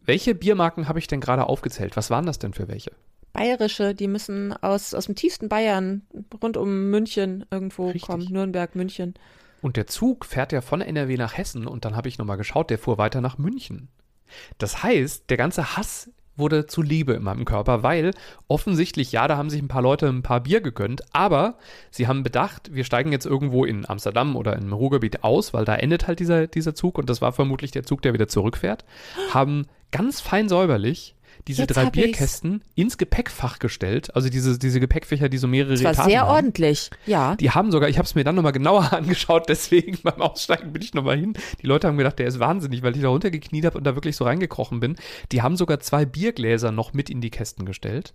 Welche 0.05 0.33
Biermarken 0.33 0.87
habe 0.87 0.99
ich 0.99 1.07
denn 1.07 1.19
gerade 1.19 1.45
aufgezählt? 1.47 1.95
Was 1.97 2.09
waren 2.09 2.25
das 2.25 2.39
denn 2.39 2.53
für 2.53 2.67
welche? 2.67 2.91
Bayerische, 3.33 3.95
die 3.95 4.07
müssen 4.07 4.53
aus, 4.53 4.93
aus 4.93 5.05
dem 5.05 5.15
tiefsten 5.15 5.49
Bayern, 5.49 6.01
rund 6.41 6.57
um 6.57 6.89
München 6.89 7.45
irgendwo 7.51 7.85
Richtig. 7.85 8.03
kommen. 8.03 8.27
Nürnberg, 8.29 8.75
München. 8.75 9.13
Und 9.61 9.77
der 9.77 9.87
Zug 9.87 10.25
fährt 10.25 10.51
ja 10.51 10.61
von 10.61 10.81
NRW 10.81 11.17
nach 11.17 11.37
Hessen 11.37 11.67
und 11.67 11.85
dann 11.85 11.95
habe 11.95 12.09
ich 12.09 12.17
nochmal 12.17 12.37
geschaut, 12.37 12.69
der 12.69 12.79
fuhr 12.79 12.97
weiter 12.97 13.21
nach 13.21 13.37
München. 13.37 13.89
Das 14.57 14.81
heißt, 14.83 15.29
der 15.29 15.37
ganze 15.37 15.77
Hass 15.77 16.09
wurde 16.37 16.65
zu 16.65 16.81
Liebe 16.81 17.13
in 17.13 17.23
meinem 17.23 17.45
Körper, 17.45 17.83
weil 17.83 18.11
offensichtlich, 18.47 19.11
ja, 19.11 19.27
da 19.27 19.37
haben 19.37 19.49
sich 19.49 19.61
ein 19.61 19.67
paar 19.67 19.81
Leute 19.81 20.07
ein 20.07 20.23
paar 20.23 20.41
Bier 20.41 20.61
gegönnt, 20.61 21.03
aber 21.13 21.57
sie 21.91 22.07
haben 22.07 22.23
bedacht, 22.23 22.73
wir 22.73 22.83
steigen 22.83 23.11
jetzt 23.11 23.25
irgendwo 23.25 23.65
in 23.65 23.87
Amsterdam 23.87 24.35
oder 24.35 24.55
im 24.55 24.71
Ruhrgebiet 24.73 25.23
aus, 25.23 25.53
weil 25.53 25.65
da 25.65 25.75
endet 25.75 26.07
halt 26.07 26.19
dieser, 26.19 26.47
dieser 26.47 26.73
Zug 26.73 26.97
und 26.97 27.09
das 27.09 27.21
war 27.21 27.33
vermutlich 27.33 27.71
der 27.71 27.83
Zug, 27.83 28.01
der 28.01 28.13
wieder 28.13 28.27
zurückfährt, 28.27 28.85
haben 29.31 29.67
ganz 29.91 30.21
fein 30.21 30.49
säuberlich 30.49 31.15
diese 31.47 31.63
Jetzt 31.63 31.75
drei 31.75 31.85
hab 31.85 31.95
ich's. 31.95 32.05
Bierkästen 32.05 32.63
ins 32.75 32.97
Gepäckfach 32.97 33.59
gestellt, 33.59 34.15
also 34.15 34.29
diese, 34.29 34.59
diese 34.59 34.79
Gepäckfächer, 34.79 35.29
die 35.29 35.37
so 35.37 35.47
mehrere 35.47 35.73
Das 35.73 35.83
war 35.83 35.91
Etagen 35.91 36.09
sehr 36.09 36.21
haben. 36.21 36.29
ordentlich. 36.35 36.89
Ja. 37.05 37.35
Die 37.35 37.51
haben 37.51 37.71
sogar, 37.71 37.89
ich 37.89 37.97
habe 37.97 38.05
es 38.05 38.15
mir 38.15 38.23
dann 38.23 38.35
nochmal 38.35 38.51
genauer 38.51 38.93
angeschaut, 38.93 39.49
deswegen 39.49 39.97
beim 40.03 40.21
Aussteigen 40.21 40.73
bin 40.73 40.81
ich 40.81 40.93
nochmal 40.93 41.17
hin. 41.17 41.33
Die 41.61 41.67
Leute 41.67 41.87
haben 41.87 41.97
gedacht, 41.97 42.19
der 42.19 42.27
ist 42.27 42.39
wahnsinnig, 42.39 42.83
weil 42.83 42.95
ich 42.95 43.01
da 43.01 43.09
runtergekniet 43.09 43.65
habe 43.65 43.77
und 43.77 43.83
da 43.85 43.95
wirklich 43.95 44.15
so 44.15 44.25
reingekrochen 44.25 44.79
bin. 44.79 44.95
Die 45.31 45.41
haben 45.41 45.55
sogar 45.57 45.79
zwei 45.79 46.05
Biergläser 46.05 46.71
noch 46.71 46.93
mit 46.93 47.09
in 47.09 47.21
die 47.21 47.31
Kästen 47.31 47.65
gestellt. 47.65 48.13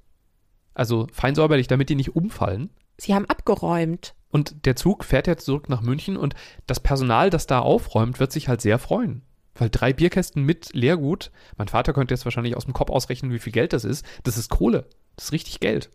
Also 0.74 1.06
fein 1.12 1.34
säuberlich, 1.34 1.68
damit 1.68 1.88
die 1.88 1.94
nicht 1.94 2.14
umfallen. 2.14 2.70
Sie 2.98 3.14
haben 3.14 3.26
abgeräumt. 3.26 4.14
Und 4.30 4.66
der 4.66 4.76
Zug 4.76 5.04
fährt 5.04 5.26
jetzt 5.26 5.44
zurück 5.46 5.68
nach 5.68 5.80
München 5.82 6.16
und 6.16 6.34
das 6.66 6.80
Personal, 6.80 7.30
das 7.30 7.46
da 7.46 7.60
aufräumt, 7.60 8.20
wird 8.20 8.32
sich 8.32 8.48
halt 8.48 8.60
sehr 8.60 8.78
freuen. 8.78 9.22
Weil 9.58 9.70
drei 9.70 9.92
Bierkästen 9.92 10.42
mit 10.42 10.72
Leergut, 10.74 11.30
mein 11.56 11.68
Vater 11.68 11.92
könnte 11.92 12.14
jetzt 12.14 12.24
wahrscheinlich 12.24 12.56
aus 12.56 12.64
dem 12.64 12.74
Kopf 12.74 12.90
ausrechnen, 12.90 13.32
wie 13.32 13.38
viel 13.38 13.52
Geld 13.52 13.72
das 13.72 13.84
ist. 13.84 14.04
Das 14.24 14.36
ist 14.36 14.50
Kohle. 14.50 14.86
Das 15.16 15.26
ist 15.26 15.32
richtig 15.32 15.60
Geld. 15.60 15.90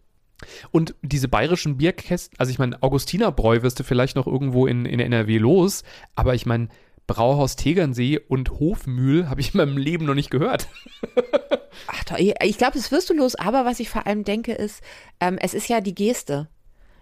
Und 0.72 0.96
diese 1.03 1.27
bayerischen 1.27 1.77
Bierkästen, 1.77 2.38
also 2.39 2.51
ich 2.51 2.58
meine, 2.60 2.82
Augustinerbräu 2.82 3.62
wirst 3.62 3.80
du 3.80 3.84
vielleicht 3.84 4.15
noch 4.15 4.25
irgendwo 4.25 4.65
in, 4.65 4.86
in 4.86 5.00
NRW 5.00 5.38
los, 5.38 5.84
aber 6.15 6.34
ich 6.34 6.48
meine, 6.48 6.70
Brauhaus 7.06 7.56
Tegernsee 7.56 8.20
und 8.20 8.51
Hofmühl 8.60 9.30
habe 9.30 9.41
ich 9.41 9.53
in 9.53 9.58
meinem 9.58 9.77
Leben 9.77 10.06
noch 10.06 10.13
nicht 10.15 10.30
gehört. 10.32 10.68
Ach, 11.88 12.03
doch, 12.06 12.18
ich 12.18 12.58
glaube, 12.58 12.74
das 12.77 12.91
wirst 12.91 13.10
du 13.10 13.13
los. 13.13 13.36
Aber 13.36 13.65
was 13.65 13.80
ich 13.80 13.89
vor 13.89 14.08
allem 14.08 14.24
denke, 14.24 14.53
ist, 14.53 14.82
ähm, 15.20 15.38
es 15.39 15.53
ist 15.53 15.68
ja 15.68 15.82
die 15.82 15.96
Geste. 15.96 16.48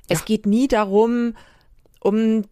Es 0.07 0.19
Ja. 0.19 0.25
geht 0.25 0.45
nie 0.45 0.67
darum, 0.67 1.35
um 1.99 2.43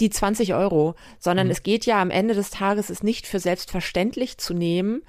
die 0.00 0.10
20 0.10 0.54
Euro, 0.54 0.94
sondern 1.18 1.46
Mhm. 1.46 1.50
es 1.52 1.62
geht 1.62 1.86
ja 1.86 2.00
am 2.00 2.10
Ende 2.10 2.34
des 2.34 2.50
Tages, 2.50 2.90
es 2.90 3.02
nicht 3.02 3.26
für 3.26 3.40
selbstverständlich 3.40 4.38
zu 4.38 4.54
nehmen, 4.54 5.02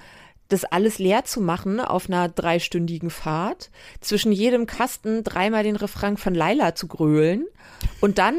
das 0.47 0.65
alles 0.65 0.97
leer 0.97 1.25
zu 1.25 1.41
machen 1.41 1.79
auf 1.79 2.07
einer 2.07 2.27
dreistündigen 2.27 3.09
Fahrt, 3.11 3.69
zwischen 4.01 4.31
jedem 4.31 4.65
Kasten 4.65 5.23
dreimal 5.23 5.63
den 5.63 5.75
Refrain 5.75 6.17
von 6.17 6.33
Laila 6.33 6.73
zu 6.73 6.87
grölen 6.87 7.45
und 8.01 8.17
dann 8.17 8.35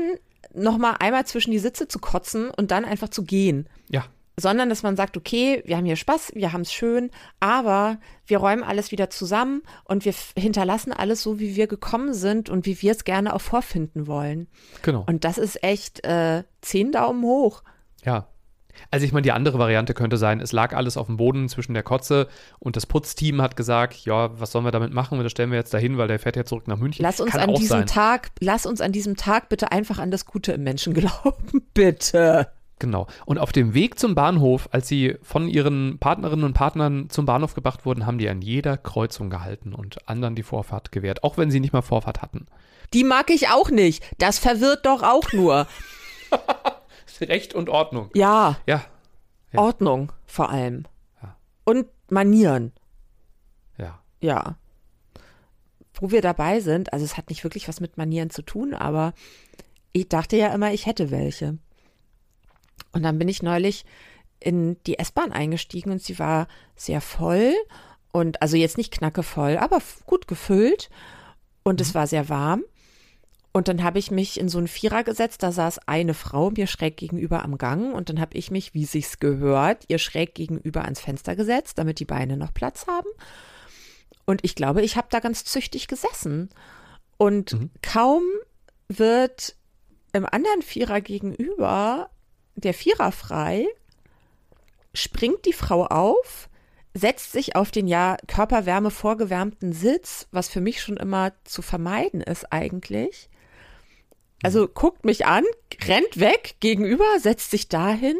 nochmal 0.52 0.96
einmal 0.98 1.24
zwischen 1.26 1.52
die 1.52 1.60
Sitze 1.60 1.86
zu 1.86 2.00
kotzen 2.00 2.50
und 2.50 2.72
dann 2.72 2.84
einfach 2.84 3.08
zu 3.10 3.22
gehen 3.22 3.68
Ja, 3.88 4.04
sondern 4.40 4.68
dass 4.68 4.82
man 4.82 4.96
sagt, 4.96 5.16
okay, 5.16 5.62
wir 5.66 5.76
haben 5.76 5.84
hier 5.84 5.96
Spaß, 5.96 6.32
wir 6.34 6.52
haben 6.52 6.62
es 6.62 6.72
schön, 6.72 7.10
aber 7.38 7.98
wir 8.26 8.38
räumen 8.38 8.62
alles 8.62 8.90
wieder 8.90 9.10
zusammen 9.10 9.62
und 9.84 10.04
wir 10.04 10.14
hinterlassen 10.36 10.92
alles 10.92 11.22
so, 11.22 11.38
wie 11.38 11.56
wir 11.56 11.66
gekommen 11.66 12.14
sind 12.14 12.48
und 12.48 12.66
wie 12.66 12.80
wir 12.82 12.92
es 12.92 13.04
gerne 13.04 13.34
auch 13.34 13.40
vorfinden 13.40 14.06
wollen. 14.06 14.48
genau. 14.82 15.04
Und 15.06 15.24
das 15.24 15.38
ist 15.38 15.62
echt 15.62 16.04
äh, 16.04 16.44
zehn 16.60 16.92
Daumen 16.92 17.22
hoch. 17.22 17.62
Ja. 18.04 18.26
Also 18.90 19.04
ich 19.04 19.12
meine, 19.12 19.22
die 19.22 19.32
andere 19.32 19.58
Variante 19.58 19.94
könnte 19.94 20.16
sein, 20.16 20.40
es 20.40 20.52
lag 20.52 20.74
alles 20.74 20.96
auf 20.96 21.06
dem 21.06 21.16
Boden 21.16 21.48
zwischen 21.48 21.74
der 21.74 21.82
Kotze 21.82 22.28
und 22.58 22.76
das 22.76 22.86
Putzteam 22.86 23.42
hat 23.42 23.56
gesagt, 23.56 24.04
ja, 24.04 24.38
was 24.38 24.52
sollen 24.52 24.64
wir 24.64 24.70
damit 24.70 24.92
machen? 24.92 25.18
Und 25.18 25.24
das 25.24 25.32
stellen 25.32 25.50
wir 25.50 25.58
jetzt 25.58 25.74
dahin, 25.74 25.98
weil 25.98 26.08
der 26.08 26.18
fährt 26.18 26.36
ja 26.36 26.44
zurück 26.44 26.66
nach 26.68 26.78
München. 26.78 27.02
Lass 27.02 27.20
uns 27.20 27.32
Kann 27.32 27.50
an 27.50 27.54
diesem 27.54 27.68
sein. 27.68 27.86
Tag, 27.86 28.30
lass 28.40 28.66
uns 28.66 28.80
an 28.80 28.92
diesem 28.92 29.16
Tag 29.16 29.48
bitte 29.48 29.72
einfach 29.72 29.98
an 29.98 30.10
das 30.10 30.24
Gute 30.24 30.52
im 30.52 30.62
Menschen 30.62 30.94
glauben, 30.94 31.62
bitte. 31.74 32.52
Genau. 32.80 33.06
Und 33.26 33.38
auf 33.38 33.52
dem 33.52 33.74
Weg 33.74 33.98
zum 33.98 34.14
Bahnhof, 34.16 34.68
als 34.72 34.88
sie 34.88 35.16
von 35.22 35.46
ihren 35.46 35.98
Partnerinnen 35.98 36.44
und 36.44 36.54
Partnern 36.54 37.08
zum 37.10 37.26
Bahnhof 37.26 37.54
gebracht 37.54 37.86
wurden, 37.86 38.06
haben 38.06 38.18
die 38.18 38.28
an 38.28 38.42
jeder 38.42 38.76
Kreuzung 38.76 39.30
gehalten 39.30 39.74
und 39.74 40.08
anderen 40.08 40.34
die 40.34 40.42
Vorfahrt 40.42 40.90
gewährt, 40.90 41.22
auch 41.22 41.36
wenn 41.36 41.50
sie 41.50 41.60
nicht 41.60 41.72
mal 41.72 41.82
Vorfahrt 41.82 42.22
hatten. 42.22 42.46
Die 42.92 43.04
mag 43.04 43.30
ich 43.30 43.48
auch 43.48 43.70
nicht. 43.70 44.02
Das 44.18 44.38
verwirrt 44.40 44.86
doch 44.86 45.02
auch 45.02 45.32
nur. 45.32 45.68
Recht 47.20 47.54
und 47.54 47.68
Ordnung. 47.68 48.10
Ja, 48.14 48.56
Ja, 48.66 48.82
Ja. 49.52 49.60
Ordnung 49.60 50.10
vor 50.24 50.48
allem. 50.48 50.84
Ja. 51.22 51.36
Und 51.64 51.86
Manieren. 52.08 52.72
ja. 53.76 54.00
Ja. 54.22 54.56
Wo 55.92 56.10
wir 56.10 56.22
dabei 56.22 56.60
sind, 56.60 56.94
also 56.94 57.04
es 57.04 57.18
hat 57.18 57.28
nicht 57.28 57.44
wirklich 57.44 57.68
was 57.68 57.80
mit 57.80 57.98
Manieren 57.98 58.30
zu 58.30 58.40
tun, 58.40 58.72
aber 58.72 59.12
ich 59.92 60.08
dachte 60.08 60.38
ja 60.38 60.48
immer, 60.54 60.72
ich 60.72 60.86
hätte 60.86 61.10
welche. 61.10 61.58
Und 62.92 63.02
dann 63.02 63.18
bin 63.18 63.28
ich 63.28 63.42
neulich 63.42 63.84
in 64.40 64.82
die 64.84 64.98
S-Bahn 64.98 65.32
eingestiegen 65.32 65.90
und 65.90 66.02
sie 66.02 66.18
war 66.18 66.48
sehr 66.74 67.00
voll 67.00 67.54
und 68.12 68.40
also 68.42 68.56
jetzt 68.56 68.78
nicht 68.78 68.92
knackevoll, 68.92 69.58
aber 69.58 69.80
gut 70.06 70.26
gefüllt 70.26 70.90
und 71.62 71.80
es 71.80 71.94
war 71.94 72.06
sehr 72.06 72.28
warm. 72.28 72.64
Und 73.52 73.66
dann 73.66 73.82
habe 73.82 73.98
ich 73.98 74.12
mich 74.12 74.38
in 74.38 74.48
so 74.48 74.58
einen 74.58 74.68
Vierer 74.68 75.02
gesetzt, 75.02 75.42
da 75.42 75.50
saß 75.50 75.88
eine 75.88 76.14
Frau 76.14 76.50
mir 76.50 76.68
schräg 76.68 76.96
gegenüber 76.96 77.44
am 77.44 77.58
Gang 77.58 77.92
und 77.92 78.08
dann 78.08 78.20
habe 78.20 78.36
ich 78.36 78.50
mich, 78.50 78.74
wie 78.74 78.84
sich's 78.84 79.18
gehört, 79.18 79.84
ihr 79.88 79.98
schräg 79.98 80.34
gegenüber 80.34 80.84
ans 80.84 81.00
Fenster 81.00 81.34
gesetzt, 81.34 81.78
damit 81.78 81.98
die 81.98 82.04
Beine 82.04 82.36
noch 82.36 82.54
Platz 82.54 82.86
haben. 82.86 83.08
Und 84.24 84.44
ich 84.44 84.54
glaube, 84.54 84.82
ich 84.82 84.96
habe 84.96 85.08
da 85.10 85.18
ganz 85.18 85.44
züchtig 85.44 85.88
gesessen. 85.88 86.50
Und 87.16 87.56
kaum 87.82 88.22
wird 88.86 89.56
im 90.12 90.24
anderen 90.24 90.62
Vierer 90.62 91.00
gegenüber 91.00 92.10
der 92.60 92.74
Vierer 92.74 93.12
frei, 93.12 93.66
springt 94.94 95.44
die 95.46 95.52
Frau 95.52 95.86
auf, 95.86 96.48
setzt 96.94 97.32
sich 97.32 97.56
auf 97.56 97.70
den 97.70 97.86
ja 97.86 98.16
Körperwärme 98.26 98.90
vorgewärmten 98.90 99.72
Sitz, 99.72 100.26
was 100.32 100.48
für 100.48 100.60
mich 100.60 100.82
schon 100.82 100.96
immer 100.96 101.32
zu 101.44 101.62
vermeiden 101.62 102.20
ist 102.20 102.52
eigentlich. 102.52 103.28
Also 104.42 104.66
guckt 104.66 105.04
mich 105.04 105.26
an, 105.26 105.44
rennt 105.86 106.18
weg 106.18 106.56
gegenüber, 106.60 107.04
setzt 107.20 107.50
sich 107.50 107.68
dahin 107.68 108.16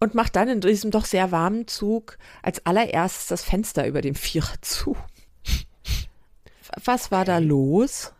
und 0.00 0.14
macht 0.14 0.36
dann 0.36 0.48
in 0.48 0.60
diesem 0.60 0.90
doch 0.90 1.04
sehr 1.04 1.30
warmen 1.32 1.66
Zug 1.66 2.18
als 2.42 2.64
allererstes 2.66 3.28
das 3.28 3.44
Fenster 3.44 3.86
über 3.86 4.00
dem 4.00 4.14
Vierer 4.14 4.54
zu. 4.60 4.96
Was 6.84 7.10
war 7.10 7.24
da 7.24 7.38
los? 7.38 8.12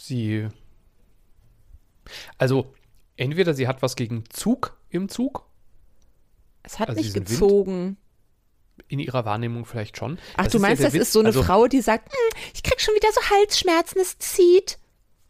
Sie. 0.00 0.48
Also, 2.38 2.72
entweder 3.20 3.54
sie 3.54 3.68
hat 3.68 3.82
was 3.82 3.96
gegen 3.96 4.24
Zug 4.30 4.76
im 4.90 5.08
Zug, 5.08 5.46
Es 6.62 6.78
hat 6.78 6.88
Also 6.88 7.00
nicht 7.00 7.14
diesen 7.14 7.28
Wind? 7.28 7.28
gezogen. 7.28 7.96
in 8.88 8.98
ihrer 8.98 9.24
Wahrnehmung 9.26 9.66
vielleicht 9.66 9.96
schon. 9.98 10.18
Ach, 10.36 10.44
Das 10.44 10.52
du 10.52 10.58
ja 10.58 10.62
meinst, 10.62 10.80
der 10.82 10.88
das 10.88 10.94
Witz. 10.94 11.02
ist 11.02 11.12
so 11.12 11.18
eine 11.20 11.28
also, 11.28 11.42
Frau, 11.42 11.66
die 11.66 11.80
sagt, 11.82 12.08
"Hm, 12.10 12.40
ich 12.54 12.62
krieg 12.62 12.80
schon 12.80 12.94
wieder 12.94 13.08
so 13.12 13.20
Halsschmerzen, 13.30 14.00
es 14.00 14.18
zieht. 14.18 14.78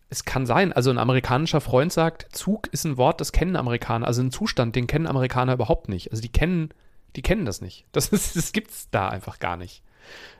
Es 0.08 0.24
kann 0.24 0.46
sein. 0.46 0.72
Also 0.72 0.90
ein 0.90 0.98
amerikanischer 0.98 1.60
Freund 1.60 1.92
sagt, 1.92 2.34
Zug 2.34 2.68
ist 2.72 2.84
ein 2.84 2.96
Wort, 2.96 3.20
das 3.20 3.32
kennen 3.32 3.56
Amerikaner. 3.56 4.06
Also 4.06 4.22
ein 4.22 4.30
Zustand, 4.30 4.76
den 4.76 4.86
kennen 4.86 5.06
Amerikaner 5.08 5.52
überhaupt 5.54 5.88
nicht. 5.88 6.10
Also 6.10 6.22
die 6.22 6.30
kennen, 6.32 6.70
die 7.16 7.22
kennen 7.22 7.44
das 7.44 7.60
nicht. 7.60 7.86
Das, 7.92 8.08
ist, 8.08 8.34
das 8.36 8.52
gibt's 8.52 8.88
da 8.90 9.08
einfach 9.08 9.40
gar 9.40 9.56
nicht. 9.56 9.82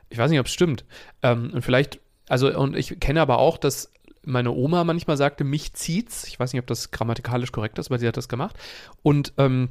Ich 0.09 0.17
weiß 0.17 0.31
nicht, 0.31 0.39
ob 0.39 0.45
es 0.47 0.53
stimmt. 0.53 0.83
Ähm, 1.21 1.51
und 1.53 1.61
vielleicht, 1.63 1.99
also, 2.29 2.47
und 2.57 2.75
ich 2.77 2.99
kenne 3.01 3.21
aber 3.21 3.39
auch, 3.39 3.57
dass 3.57 3.91
meine 4.23 4.51
Oma 4.51 4.83
manchmal 4.83 5.17
sagte, 5.17 5.43
mich 5.43 5.73
zieht's. 5.73 6.25
Ich 6.25 6.39
weiß 6.39 6.53
nicht, 6.53 6.59
ob 6.59 6.67
das 6.67 6.91
grammatikalisch 6.91 7.51
korrekt 7.51 7.79
ist, 7.79 7.87
aber 7.87 7.99
sie 7.99 8.07
hat 8.07 8.17
das 8.17 8.29
gemacht. 8.29 8.55
Und 9.01 9.33
ähm, 9.37 9.69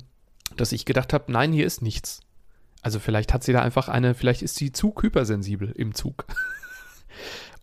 dass 0.56 0.72
ich 0.72 0.84
gedacht 0.84 1.12
habe, 1.12 1.30
nein, 1.30 1.52
hier 1.52 1.66
ist 1.66 1.82
nichts. 1.82 2.20
Also 2.82 2.98
vielleicht 2.98 3.32
hat 3.32 3.44
sie 3.44 3.52
da 3.52 3.62
einfach 3.62 3.88
eine, 3.88 4.14
vielleicht 4.14 4.42
ist 4.42 4.56
sie 4.56 4.72
zu 4.72 4.94
hypersensibel 5.00 5.70
im 5.70 5.94
Zug. 5.94 6.26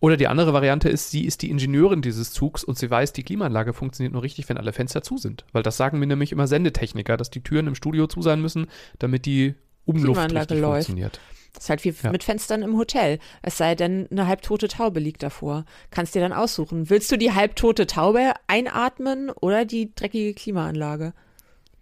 Oder 0.00 0.16
die 0.16 0.28
andere 0.28 0.52
Variante 0.52 0.88
ist, 0.88 1.10
sie 1.10 1.24
ist 1.24 1.42
die 1.42 1.50
Ingenieurin 1.50 2.02
dieses 2.02 2.32
Zugs 2.32 2.62
und 2.62 2.78
sie 2.78 2.88
weiß, 2.88 3.12
die 3.12 3.24
Klimaanlage 3.24 3.72
funktioniert 3.72 4.12
nur 4.12 4.22
richtig, 4.22 4.48
wenn 4.48 4.56
alle 4.56 4.72
Fenster 4.72 5.02
zu 5.02 5.18
sind. 5.18 5.44
Weil 5.52 5.64
das 5.64 5.76
sagen 5.76 5.98
mir 5.98 6.06
nämlich 6.06 6.30
immer 6.30 6.46
Sendetechniker, 6.46 7.16
dass 7.16 7.30
die 7.30 7.42
Türen 7.42 7.66
im 7.66 7.74
Studio 7.74 8.06
zu 8.06 8.22
sein 8.22 8.40
müssen, 8.40 8.68
damit 9.00 9.26
die 9.26 9.56
Umluft 9.88 10.20
richtig 10.34 10.60
läuft. 10.60 10.86
funktioniert. 10.86 11.20
Das 11.54 11.64
ist 11.64 11.70
halt 11.70 11.84
wie 11.84 11.94
Ja. 12.02 12.12
mit 12.12 12.22
Fenstern 12.22 12.62
im 12.62 12.76
Hotel. 12.76 13.18
Es 13.42 13.56
sei 13.58 13.74
denn, 13.74 14.06
eine 14.10 14.26
halbtote 14.28 14.68
Taube 14.68 15.00
liegt 15.00 15.22
davor. 15.22 15.64
Kannst 15.90 16.14
dir 16.14 16.20
dann 16.20 16.32
aussuchen. 16.32 16.90
Willst 16.90 17.10
du 17.10 17.16
die 17.16 17.32
halbtote 17.32 17.86
Taube 17.86 18.34
einatmen 18.46 19.30
oder 19.30 19.64
die 19.64 19.92
dreckige 19.94 20.34
Klimaanlage? 20.34 21.14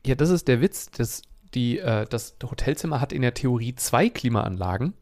Ja, 0.07 0.15
das 0.15 0.31
ist 0.31 0.49
der 0.49 0.61
Witz. 0.61 0.89
Das, 0.97 1.23
die, 1.55 1.79
äh, 1.79 2.07
das 2.09 2.37
Hotelzimmer 2.43 3.01
hat 3.01 3.13
in 3.13 3.23
der 3.23 3.35
Theorie 3.35 3.75
zwei 3.75 4.09
Klimaanlagen. 4.09 4.95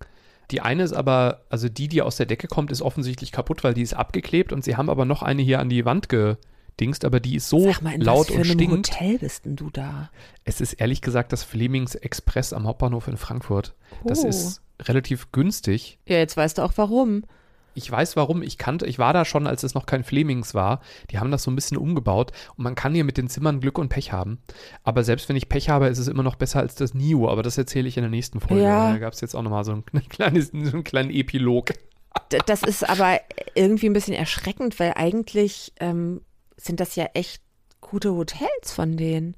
Die 0.50 0.60
eine 0.60 0.82
ist 0.82 0.92
aber, 0.92 1.42
also 1.50 1.68
die, 1.68 1.88
die 1.88 2.02
aus 2.02 2.16
der 2.16 2.26
Decke 2.26 2.48
kommt, 2.48 2.70
ist 2.70 2.82
offensichtlich 2.82 3.32
kaputt, 3.32 3.64
weil 3.64 3.74
die 3.74 3.82
ist 3.82 3.94
abgeklebt 3.94 4.52
und 4.52 4.64
sie 4.64 4.76
haben 4.76 4.90
aber 4.90 5.04
noch 5.04 5.22
eine 5.22 5.42
hier 5.42 5.58
an 5.60 5.68
die 5.68 5.84
Wand 5.84 6.08
ge, 6.08 6.36
dingst, 6.80 7.04
aber 7.04 7.20
die 7.20 7.36
ist 7.36 7.48
so 7.48 7.60
Sag 7.72 7.82
mal, 7.82 7.94
in 7.94 8.00
laut 8.00 8.20
was 8.20 8.26
für 8.28 8.34
und 8.34 8.40
einem 8.42 8.58
stinkt. 8.58 8.90
Hotel 8.92 9.18
bist 9.18 9.44
denn 9.44 9.56
du 9.56 9.70
da? 9.70 10.10
Es 10.44 10.60
ist 10.60 10.74
ehrlich 10.74 11.00
gesagt 11.00 11.32
das 11.32 11.44
Flemings 11.44 11.94
Express 11.94 12.52
am 12.52 12.66
Hauptbahnhof 12.66 13.08
in 13.08 13.16
Frankfurt. 13.16 13.74
Das 14.04 14.24
Oh. 14.24 14.28
ist 14.28 14.60
relativ 14.82 15.30
günstig. 15.32 15.98
Ja, 16.06 16.16
jetzt 16.18 16.36
weißt 16.36 16.58
du 16.58 16.62
auch 16.62 16.72
warum. 16.76 17.24
Ich 17.76 17.90
weiß 17.90 18.14
warum, 18.14 18.42
ich 18.42 18.56
kannte, 18.56 18.86
ich 18.86 19.00
war 19.00 19.12
da 19.12 19.24
schon, 19.24 19.48
als 19.48 19.64
es 19.64 19.74
noch 19.74 19.86
kein 19.86 20.04
Flemings 20.04 20.54
war. 20.54 20.80
Die 21.10 21.18
haben 21.18 21.32
das 21.32 21.42
so 21.42 21.50
ein 21.50 21.56
bisschen 21.56 21.76
umgebaut 21.76 22.30
und 22.56 22.62
man 22.62 22.76
kann 22.76 22.94
hier 22.94 23.02
mit 23.02 23.16
den 23.16 23.28
Zimmern 23.28 23.60
Glück 23.60 23.78
und 23.78 23.88
Pech 23.88 24.12
haben. 24.12 24.38
Aber 24.84 25.02
selbst 25.02 25.28
wenn 25.28 25.34
ich 25.34 25.48
Pech 25.48 25.70
habe, 25.70 25.88
ist 25.88 25.98
es 25.98 26.06
immer 26.06 26.22
noch 26.22 26.36
besser 26.36 26.60
als 26.60 26.76
das 26.76 26.94
NIO, 26.94 27.28
aber 27.28 27.42
das 27.42 27.58
erzähle 27.58 27.88
ich 27.88 27.96
in 27.96 28.04
der 28.04 28.10
nächsten 28.10 28.38
Folge. 28.38 28.62
Ja. 28.62 28.92
Da 28.92 28.98
gab 28.98 29.12
es 29.12 29.20
jetzt 29.20 29.34
auch 29.34 29.42
nochmal 29.42 29.64
so 29.64 29.72
ein, 29.72 29.84
kleines, 30.08 30.52
so 30.52 30.56
einen 30.72 30.84
kleinen 30.84 31.10
Epilog. 31.10 31.70
Das 32.46 32.62
ist 32.62 32.88
aber 32.88 33.18
irgendwie 33.56 33.86
ein 33.86 33.92
bisschen 33.92 34.14
erschreckend, 34.14 34.78
weil 34.78 34.92
eigentlich 34.94 35.72
ähm, 35.80 36.20
sind 36.56 36.80
das 36.80 36.96
ja 36.96 37.06
echt 37.14 37.42
gute 37.80 38.12
Hotels 38.14 38.72
von 38.72 38.96
denen. 38.96 39.36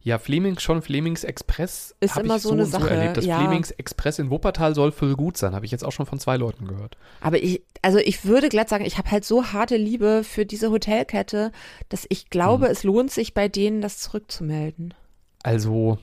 Ja, 0.00 0.18
Flemings 0.18 0.62
schon, 0.62 0.80
Flemings 0.80 1.24
Express 1.24 1.94
Ist 2.00 2.16
immer 2.16 2.36
ich 2.36 2.42
so 2.42 2.52
eine 2.52 2.62
und 2.62 2.70
Sache, 2.70 2.88
erlebt. 2.88 3.16
Das 3.16 3.26
ja. 3.26 3.38
Flemings 3.40 3.72
Express 3.72 4.18
in 4.20 4.30
Wuppertal 4.30 4.74
soll 4.74 4.92
voll 4.92 5.14
gut 5.16 5.36
sein, 5.36 5.54
habe 5.54 5.66
ich 5.66 5.72
jetzt 5.72 5.84
auch 5.84 5.90
schon 5.92 6.06
von 6.06 6.20
zwei 6.20 6.36
Leuten 6.36 6.66
gehört. 6.66 6.96
Aber 7.20 7.42
ich, 7.42 7.62
also 7.82 7.98
ich 7.98 8.24
würde 8.24 8.48
glatt 8.48 8.68
sagen, 8.68 8.84
ich 8.84 8.96
habe 8.96 9.10
halt 9.10 9.24
so 9.24 9.46
harte 9.52 9.76
Liebe 9.76 10.22
für 10.24 10.46
diese 10.46 10.70
Hotelkette, 10.70 11.50
dass 11.88 12.06
ich 12.08 12.30
glaube, 12.30 12.66
Mhm. 12.66 12.70
es 12.72 12.84
lohnt 12.84 13.10
sich 13.10 13.34
bei 13.34 13.48
denen, 13.48 13.80
das 13.80 13.98
zurückzumelden. 13.98 14.94
Also, 15.42 15.98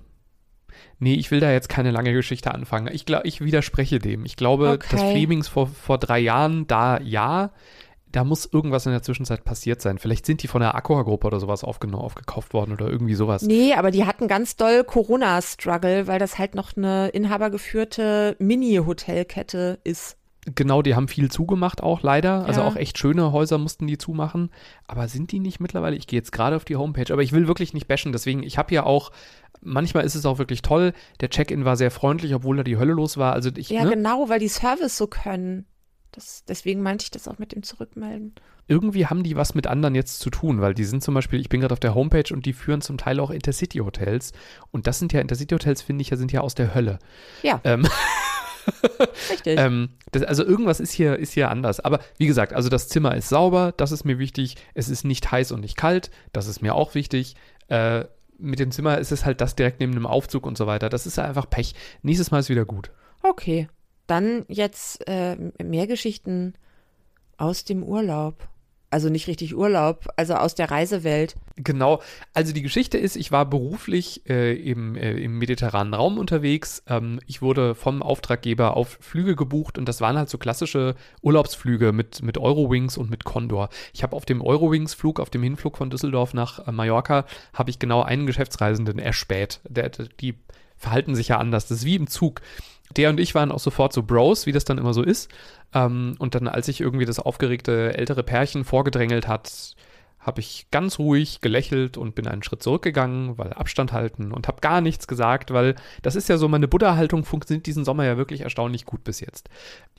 nee, 1.00 1.15
ich 1.15 1.32
will 1.32 1.39
da 1.39 1.51
jetzt 1.51 1.70
keine 1.70 1.91
lange 1.91 2.13
Geschichte 2.13 2.53
anfangen. 2.53 2.94
Ich 2.94 3.05
glaube, 3.05 3.25
ich 3.27 3.41
widerspreche 3.41 4.00
dem. 4.00 4.25
Ich 4.25 4.36
glaube, 4.36 4.72
Okay. 4.72 4.88
dass 4.91 5.01
Flemings 5.01 5.48
vor, 5.48 5.67
vor 5.67 5.98
drei 5.98 6.20
Jahren 6.20 6.67
da 6.67 7.00
ja, 7.00 7.51
da 8.15 8.24
muss 8.24 8.45
irgendwas 8.51 8.86
in 8.86 8.91
der 8.93 9.01
Zwischenzeit 9.01 9.43
passiert 9.43 9.81
sein. 9.81 9.98
Vielleicht 9.98 10.25
sind 10.25 10.41
die 10.41 10.48
von 10.48 10.62
der 10.62 10.74
Accor-Gruppe 10.75 11.27
oder 11.27 11.39
sowas 11.39 11.63
aufgenommen, 11.63 12.03
aufgekauft 12.03 12.53
worden 12.53 12.72
oder 12.72 12.88
irgendwie 12.89 13.15
sowas. 13.15 13.41
Nee, 13.41 13.74
aber 13.74 13.91
die 13.91 14.05
hatten 14.05 14.27
ganz 14.27 14.55
doll 14.55 14.84
Corona-Struggle, 14.84 16.07
weil 16.07 16.19
das 16.19 16.38
halt 16.38 16.55
noch 16.55 16.77
eine 16.77 17.10
inhabergeführte 17.10 18.36
Mini-Hotelkette 18.39 19.79
ist. 19.84 20.17
Genau, 20.53 20.84
die 20.84 20.93
haben 20.95 21.07
viel 21.07 21.31
zugemacht 21.31 21.81
auch 21.81 22.03
leider. 22.03 22.45
Also 22.45 22.62
Ja. 22.62 22.67
auch 22.67 22.75
echt 22.75 23.00
schöne 23.00 23.31
Häuser 23.31 23.57
mussten 23.57 23.88
die 23.88 23.98
zumachen. 23.98 24.51
Aber 24.88 25.07
sind 25.07 25.31
die 25.31 25.39
nicht 25.39 25.60
mittlerweile? 25.60 25.95
Ich 25.95 26.05
gehe 26.05 26.19
jetzt 26.19 26.31
gerade 26.31 26.55
auf 26.55 26.65
die 26.65 26.75
Homepage, 26.75 27.12
aber 27.12 27.24
ich 27.24 27.31
will 27.34 27.48
wirklich 27.48 27.74
nicht 27.74 27.88
bashen. 27.88 28.12
Deswegen, 28.12 28.43
ich 28.43 28.60
habe 28.60 28.74
ja 28.74 28.84
auch, 28.84 29.12
manchmal 29.62 30.05
ist 30.05 30.13
es 30.13 30.25
auch 30.25 30.38
wirklich 30.38 30.62
toll. 30.62 30.93
Der 31.19 31.31
Check-in 31.31 31.65
war 31.65 31.75
sehr 31.77 31.89
freundlich, 31.89 32.36
obwohl 32.36 32.57
da 32.57 32.63
die 32.63 32.77
Hölle 32.77 32.93
los 32.93 33.17
war. 33.17 33.34
Also 33.34 33.50
ich, 33.57 33.69
Ja, 33.72 33.84
ne? 33.86 33.89
genau, 33.91 34.29
weil 34.29 34.39
die 34.39 34.48
Service 34.48 34.95
so 34.98 35.07
können. 35.07 35.65
Das, 36.15 36.45
deswegen 36.48 36.81
meinte 36.81 37.03
ich 37.03 37.12
das 37.12 37.27
auch 37.27 37.39
mit 37.39 37.51
dem 37.51 37.62
Zurückmelden. 37.62 38.34
irgendwie 38.67 39.05
haben 39.05 39.24
die 39.24 39.36
was 39.36 39.53
mit 39.53 39.67
anderen 39.67 39.95
jetzt 39.95 40.19
zu 40.19 40.29
tun, 40.29 40.62
weil 40.62 40.74
die 40.74 40.86
sind 40.86 41.03
zum 41.03 41.13
Beispiel, 41.13 41.39
ich 41.41 41.50
bin 41.50 41.60
gerade 41.62 41.74
auf 41.74 41.79
der 41.79 41.93
Homepage 41.93 42.34
und 42.34 42.45
die 42.45 42.53
führen 42.53 42.81
zum 42.81 42.98
Teil 42.98 43.19
auch 43.19 43.29
Intercity-Hotels. 43.31 44.31
Und 44.72 44.88
das 44.88 45.00
sind 45.00 45.12
ja, 45.13 45.19
Intercity-Hotels, 45.19 45.81
finde 45.81 46.01
ich, 46.03 46.10
ja, 46.10 46.17
sind 46.17 46.31
ja 46.31 46.41
aus 46.41 46.55
der 46.55 46.74
Hölle. 46.74 47.00
Ja, 47.43 47.60
Ähm, 47.65 47.86
richtig. 49.29 49.60
ähm, 49.60 49.89
das, 50.12 50.24
also 50.24 50.43
irgendwas 50.45 50.79
ist 50.79 50.91
hier, 50.91 51.17
ist 51.17 51.34
hier 51.34 51.50
anders. 51.51 51.79
Aber 51.79 52.00
wie 52.17 52.27
gesagt, 52.27 52.53
also 52.53 52.69
das 52.69 52.88
Zimmer 52.88 53.15
ist 53.15 53.29
sauber, 53.29 53.74
das 53.75 53.91
ist 53.91 54.05
mir 54.05 54.19
wichtig. 54.19 54.55
Es 54.74 54.89
ist 54.89 55.03
nicht 55.03 55.31
heiß 55.31 55.51
und 55.51 55.62
nicht 55.62 55.77
kalt, 55.77 56.10
das 56.34 56.48
ist 56.48 56.62
mir 56.62 56.75
auch 56.75 56.95
wichtig. 56.95 57.36
Äh, 57.67 58.05
mit 58.38 58.60
dem 58.60 58.72
Zimmer 58.72 58.98
ist 58.98 59.12
es 59.12 59.25
halt 59.25 59.41
das 59.41 59.55
direkt 59.55 59.79
neben 59.79 59.93
einem 59.93 60.05
Aufzug 60.07 60.45
und 60.45 60.57
so 60.57 60.67
weiter. 60.67 60.89
Das 60.89 61.05
ist 61.05 61.19
einfach 61.19 61.50
Pech. 61.50 61.75
Nächstes 62.01 62.31
Mal 62.31 62.39
ist 62.39 62.50
wieder 62.50 62.65
gut. 62.65 62.91
Okay. 63.24 63.67
Dann 64.07 64.45
jetzt 64.47 65.07
äh, 65.07 65.35
mehr 65.63 65.88
Geschichten 65.88 66.53
aus 67.38 67.63
dem 67.63 67.83
Urlaub. 67.83 68.47
Also 68.91 69.09
nicht 69.09 69.27
richtig 69.27 69.53
Urlaub, 69.57 70.07
also 70.15 70.35
aus 70.35 70.55
der 70.55 70.71
Reisewelt. 70.71 71.35
Genau. 71.57 72.01
Also 72.33 72.53
die 72.53 72.62
Geschichte 72.62 72.97
ist, 72.97 73.17
ich 73.17 73.29
war 73.29 73.45
beruflich 73.45 74.21
äh, 74.29 74.53
im, 74.53 74.95
äh, 74.95 75.13
im 75.17 75.38
mediterranen 75.38 75.93
Raum 75.93 76.17
unterwegs. 76.17 76.81
Ähm, 76.88 77.19
ich 77.25 77.41
wurde 77.41 77.75
vom 77.75 78.01
Auftraggeber 78.01 78.77
auf 78.77 78.97
Flüge 79.01 79.35
gebucht 79.35 79.77
und 79.77 79.89
das 79.89 80.00
waren 80.00 80.17
halt 80.17 80.29
so 80.29 80.38
klassische 80.38 80.95
Urlaubsflüge 81.21 81.91
mit, 81.91 82.22
mit 82.22 82.37
Eurowings 82.37 82.96
und 82.96 83.09
mit 83.09 83.25
Condor. 83.25 83.68
Ich 83.91 84.01
habe 84.01 84.15
auf 84.15 84.24
dem 84.24 84.41
Eurowings-Flug, 84.41 85.20
auf 85.20 85.29
dem 85.29 85.44
Hinflug 85.44 85.77
von 85.77 85.89
Düsseldorf 85.89 86.33
nach 86.33 86.65
äh, 86.65 86.72
Mallorca, 86.72 87.25
habe 87.53 87.72
ich 87.72 87.79
genau 87.79 88.01
einen 88.01 88.27
Geschäftsreisenden 88.27 89.00
erspäht. 89.00 89.59
Der, 89.68 89.89
die 89.89 90.35
verhalten 90.77 91.15
sich 91.15 91.29
ja 91.29 91.37
anders. 91.37 91.68
Das 91.68 91.79
ist 91.79 91.85
wie 91.85 91.96
im 91.96 92.07
Zug. 92.07 92.41
Der 92.95 93.09
und 93.09 93.19
ich 93.19 93.35
waren 93.35 93.51
auch 93.51 93.59
sofort 93.59 93.93
so 93.93 94.03
Bros, 94.03 94.45
wie 94.45 94.51
das 94.51 94.65
dann 94.65 94.77
immer 94.77 94.93
so 94.93 95.01
ist. 95.01 95.29
Ähm, 95.74 96.15
und 96.19 96.35
dann, 96.35 96.48
als 96.48 96.67
sich 96.67 96.81
irgendwie 96.81 97.05
das 97.05 97.19
aufgeregte 97.19 97.98
ältere 97.98 98.24
Pärchen 98.24 98.63
vorgedrängelt 98.63 99.27
hat, 99.27 99.75
habe 100.25 100.41
ich 100.41 100.65
ganz 100.71 100.98
ruhig 100.98 101.39
gelächelt 101.41 101.98
und 101.98 102.15
bin 102.15 102.27
einen 102.27 102.41
Schritt 102.41 102.63
zurückgegangen, 102.63 103.37
weil 103.37 103.53
Abstand 103.53 103.93
halten 103.93 104.31
und 104.31 104.48
habe 104.48 104.59
gar 104.59 104.81
nichts 104.81 105.07
gesagt, 105.07 105.53
weil 105.53 105.75
das 106.01 106.15
ist 106.15 106.29
ja 106.29 106.37
so, 106.37 106.48
meine 106.48 106.67
Buddha-Haltung 106.67 107.25
funktioniert 107.25 107.67
diesen 107.67 107.85
Sommer 107.85 108.05
ja 108.05 108.17
wirklich 108.17 108.41
erstaunlich 108.41 108.85
gut 108.85 109.03
bis 109.03 109.19
jetzt. 109.19 109.50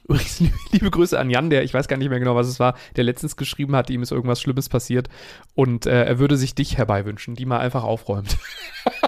Übrigens, 0.04 0.40
liebe, 0.40 0.56
liebe 0.72 0.90
Grüße 0.90 1.16
an 1.16 1.30
Jan, 1.30 1.48
der, 1.48 1.62
ich 1.62 1.72
weiß 1.72 1.86
gar 1.86 1.96
nicht 1.96 2.08
mehr 2.08 2.18
genau, 2.18 2.34
was 2.34 2.48
es 2.48 2.58
war, 2.58 2.76
der 2.96 3.04
letztens 3.04 3.36
geschrieben 3.36 3.76
hat, 3.76 3.88
ihm 3.88 4.02
ist 4.02 4.10
irgendwas 4.10 4.40
Schlimmes 4.40 4.68
passiert 4.68 5.08
und 5.54 5.86
äh, 5.86 6.04
er 6.04 6.18
würde 6.18 6.36
sich 6.36 6.56
dich 6.56 6.76
herbeiwünschen, 6.76 7.36
die 7.36 7.46
mal 7.46 7.58
einfach 7.58 7.84
aufräumt. 7.84 8.36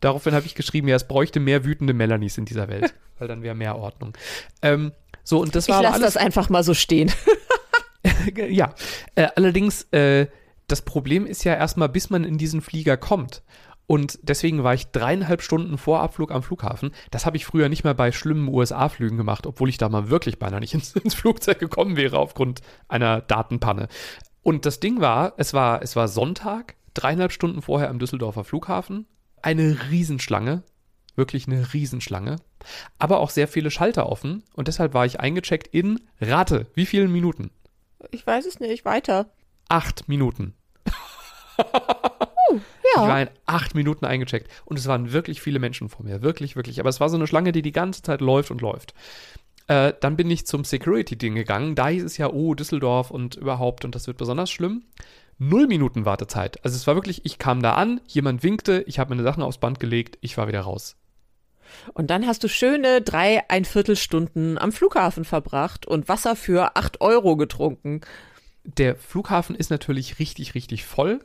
Daraufhin 0.00 0.34
habe 0.34 0.46
ich 0.46 0.54
geschrieben, 0.54 0.88
ja, 0.88 0.96
es 0.96 1.06
bräuchte 1.06 1.40
mehr 1.40 1.64
wütende 1.64 1.92
Melanies 1.92 2.38
in 2.38 2.44
dieser 2.44 2.68
Welt, 2.68 2.94
weil 3.18 3.28
dann 3.28 3.42
wäre 3.42 3.54
mehr 3.54 3.76
Ordnung. 3.76 4.16
Ähm, 4.62 4.92
so, 5.24 5.40
und 5.40 5.54
das 5.54 5.64
Ich 5.64 5.70
war 5.70 5.78
aber 5.78 5.90
lasse 5.90 6.00
das 6.00 6.16
einfach 6.16 6.48
mal 6.48 6.62
so 6.62 6.74
stehen. 6.74 7.12
ja, 8.48 8.74
äh, 9.14 9.28
allerdings, 9.36 9.82
äh, 9.92 10.26
das 10.68 10.82
Problem 10.82 11.26
ist 11.26 11.44
ja 11.44 11.54
erstmal, 11.54 11.88
bis 11.88 12.10
man 12.10 12.24
in 12.24 12.38
diesen 12.38 12.60
Flieger 12.60 12.96
kommt. 12.96 13.42
Und 13.86 14.18
deswegen 14.22 14.62
war 14.64 14.74
ich 14.74 14.88
dreieinhalb 14.88 15.40
Stunden 15.40 15.78
vor 15.78 16.00
Abflug 16.00 16.30
am 16.30 16.42
Flughafen. 16.42 16.90
Das 17.10 17.24
habe 17.24 17.38
ich 17.38 17.46
früher 17.46 17.70
nicht 17.70 17.84
mehr 17.84 17.94
bei 17.94 18.12
schlimmen 18.12 18.48
USA-Flügen 18.48 19.16
gemacht, 19.16 19.46
obwohl 19.46 19.70
ich 19.70 19.78
da 19.78 19.88
mal 19.88 20.10
wirklich 20.10 20.38
beinahe 20.38 20.60
nicht 20.60 20.74
ins, 20.74 20.94
ins 20.94 21.14
Flugzeug 21.14 21.58
gekommen 21.58 21.96
wäre 21.96 22.18
aufgrund 22.18 22.60
einer 22.86 23.22
Datenpanne. 23.22 23.88
Und 24.42 24.66
das 24.66 24.78
Ding 24.78 25.00
war, 25.00 25.32
es 25.38 25.54
war, 25.54 25.82
es 25.82 25.96
war 25.96 26.06
Sonntag, 26.06 26.76
dreieinhalb 26.92 27.32
Stunden 27.32 27.62
vorher 27.62 27.88
am 27.88 27.98
Düsseldorfer 27.98 28.44
Flughafen. 28.44 29.06
Eine 29.42 29.78
Riesenschlange, 29.90 30.62
wirklich 31.16 31.46
eine 31.46 31.72
Riesenschlange, 31.72 32.36
aber 32.98 33.20
auch 33.20 33.30
sehr 33.30 33.48
viele 33.48 33.70
Schalter 33.70 34.08
offen. 34.08 34.42
Und 34.54 34.68
deshalb 34.68 34.94
war 34.94 35.06
ich 35.06 35.20
eingecheckt 35.20 35.68
in, 35.68 36.00
rate, 36.20 36.66
wie 36.74 36.86
vielen 36.86 37.12
Minuten? 37.12 37.50
Ich 38.10 38.26
weiß 38.26 38.46
es 38.46 38.60
nicht, 38.60 38.84
weiter. 38.84 39.30
acht 39.68 40.08
Minuten. 40.08 40.54
Ich 41.58 41.64
war 42.96 43.18
Ja. 43.18 43.22
in 43.22 43.28
acht 43.46 43.74
Minuten 43.74 44.04
eingecheckt 44.06 44.50
und 44.64 44.78
es 44.78 44.86
waren 44.86 45.12
wirklich 45.12 45.40
viele 45.42 45.58
Menschen 45.58 45.88
vor 45.88 46.04
mir, 46.04 46.22
wirklich, 46.22 46.56
wirklich. 46.56 46.80
Aber 46.80 46.88
es 46.88 47.00
war 47.00 47.08
so 47.10 47.16
eine 47.16 47.26
Schlange, 47.26 47.52
die 47.52 47.62
die 47.62 47.72
ganze 47.72 48.02
Zeit 48.02 48.20
läuft 48.20 48.50
und 48.50 48.60
läuft. 48.62 48.94
Äh, 49.66 49.92
dann 50.00 50.16
bin 50.16 50.30
ich 50.30 50.46
zum 50.46 50.64
Security-Ding 50.64 51.34
gegangen. 51.34 51.74
Da 51.74 51.88
hieß 51.88 52.02
es 52.04 52.16
ja, 52.16 52.30
oh, 52.30 52.54
Düsseldorf 52.54 53.10
und 53.10 53.34
überhaupt 53.36 53.84
und 53.84 53.94
das 53.94 54.06
wird 54.06 54.16
besonders 54.16 54.50
schlimm. 54.50 54.84
Null 55.38 55.68
Minuten 55.68 56.04
Wartezeit. 56.04 56.64
Also 56.64 56.76
es 56.76 56.86
war 56.86 56.96
wirklich, 56.96 57.24
ich 57.24 57.38
kam 57.38 57.62
da 57.62 57.74
an, 57.74 58.00
jemand 58.06 58.42
winkte, 58.42 58.82
ich 58.86 58.98
habe 58.98 59.10
meine 59.10 59.22
Sachen 59.22 59.42
aufs 59.42 59.58
Band 59.58 59.78
gelegt, 59.78 60.18
ich 60.20 60.36
war 60.36 60.48
wieder 60.48 60.60
raus. 60.60 60.96
Und 61.94 62.10
dann 62.10 62.26
hast 62.26 62.42
du 62.42 62.48
schöne 62.48 63.02
drei, 63.02 63.48
ein 63.48 63.64
Viertelstunden 63.64 64.58
am 64.58 64.72
Flughafen 64.72 65.24
verbracht 65.24 65.86
und 65.86 66.08
Wasser 66.08 66.34
für 66.34 66.76
acht 66.76 67.00
Euro 67.00 67.36
getrunken. 67.36 68.00
Der 68.64 68.96
Flughafen 68.96 69.54
ist 69.54 69.70
natürlich 69.70 70.18
richtig, 70.18 70.54
richtig 70.54 70.84
voll. 70.84 71.20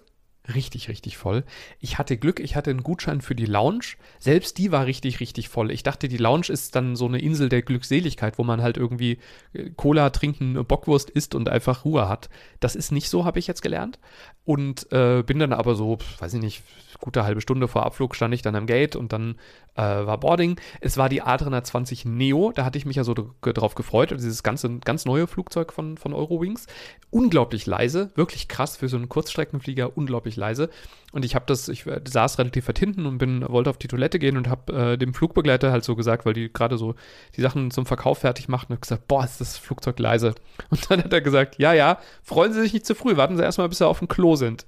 Richtig, 0.54 0.90
richtig 0.90 1.16
voll. 1.16 1.46
Ich 1.80 1.98
hatte 1.98 2.18
Glück, 2.18 2.42
ich 2.42 2.58
hatte 2.58 2.70
einen 2.70 2.84
Gutschein 2.84 3.22
für 3.22 3.34
die 3.34 3.46
Lounge. 3.46 3.96
Selbst 4.20 4.58
die 4.58 4.74
war 4.74 4.86
richtig, 4.86 5.22
richtig 5.22 5.48
voll. 5.48 5.72
Ich 5.72 5.84
dachte, 5.84 6.10
die 6.10 6.18
Lounge 6.18 6.48
ist 6.50 6.76
dann 6.76 6.98
so 6.98 7.06
eine 7.06 7.20
Insel 7.20 7.48
der 7.48 7.62
Glückseligkeit, 7.62 8.38
wo 8.38 8.44
man 8.44 8.62
halt 8.62 8.76
irgendwie 8.76 9.20
äh, 9.54 9.70
Cola 9.78 10.10
trinken, 10.10 10.56
Bockwurst 10.66 11.10
isst 11.10 11.34
und 11.34 11.48
einfach 11.48 11.86
Ruhe 11.86 12.10
hat. 12.10 12.30
Das 12.60 12.76
ist 12.76 12.92
nicht 12.92 13.08
so, 13.10 13.24
habe 13.24 13.40
ich 13.40 13.48
jetzt 13.48 13.62
gelernt. 13.62 14.00
Und 14.44 14.92
äh, 14.92 15.24
bin 15.26 15.40
dann 15.40 15.54
aber 15.54 15.76
so, 15.76 16.00
weiß 16.20 16.34
ich 16.34 16.42
nicht, 16.42 16.64
gute 17.00 17.24
halbe 17.24 17.40
Stunde 17.40 17.70
vor 17.70 17.86
Abflug 17.86 18.14
stand 18.16 18.34
ich 18.34 18.42
dann 18.42 18.56
am 18.56 18.66
Gate 18.66 18.98
und 18.98 19.14
dann 19.14 19.36
äh, 19.76 19.82
war 19.82 20.18
Boarding. 20.20 20.60
Es 20.82 20.98
war 20.98 21.08
die 21.08 21.24
A320 21.24 22.08
Neo, 22.08 22.52
da 22.54 22.66
hatte 22.66 22.78
ich 22.78 22.86
mich 22.86 22.98
ja 22.98 23.04
so 23.06 23.14
dr- 23.14 23.54
drauf 23.54 23.76
gefreut. 23.76 24.12
Also 24.12 24.26
dieses 24.26 24.44
ganze, 24.44 24.80
ganz 24.80 25.06
neue 25.06 25.28
Flugzeug 25.28 25.72
von, 25.72 25.98
von 25.98 26.14
Eurowings. 26.14 26.68
Unglaublich 27.12 27.66
leise, 27.66 28.12
wirklich 28.16 28.48
krass 28.50 28.76
für 28.78 28.90
so 28.90 28.98
einen 28.98 29.08
Kurzstreckenflieger, 29.10 29.96
unglaublich 29.98 30.33
leise. 30.36 30.70
Und 31.12 31.26
ich 31.26 31.36
habe 31.36 31.46
das, 31.48 31.68
ich 31.68 31.86
saß 32.06 32.40
relativ 32.40 32.68
weit 32.68 32.80
hinten 32.80 33.06
und 33.06 33.20
bin, 33.20 33.48
wollte 33.48 33.70
auf 33.70 33.78
die 33.78 33.88
Toilette 33.88 34.18
gehen 34.18 34.36
und 34.36 34.50
habe 34.50 34.74
äh, 34.94 34.98
dem 34.98 35.14
Flugbegleiter 35.14 35.72
halt 35.72 35.84
so 35.84 35.96
gesagt, 35.96 36.26
weil 36.26 36.34
die 36.34 36.52
gerade 36.52 36.78
so 36.78 36.96
die 37.36 37.42
Sachen 37.42 37.70
zum 37.72 37.86
Verkauf 37.86 38.20
fertig 38.20 38.48
machten, 38.48 38.74
und 38.74 38.82
gesagt, 38.82 39.08
boah, 39.08 39.24
ist 39.24 39.40
das 39.40 39.58
Flugzeug 39.58 40.00
leise. 40.00 40.34
Und 40.70 40.90
dann 40.90 41.04
hat 41.04 41.14
er 41.14 41.22
gesagt, 41.22 41.60
ja, 41.60 41.74
ja, 41.74 42.00
freuen 42.24 42.54
Sie 42.54 42.62
sich 42.62 42.74
nicht 42.74 42.86
zu 42.86 42.96
früh, 42.96 43.16
warten 43.18 43.38
Sie 43.38 43.44
erstmal, 43.44 43.70
bis 43.70 43.78
Sie 43.78 43.88
auf 43.88 44.00
dem 44.00 44.08
Klo 44.08 44.36
sind. 44.36 44.66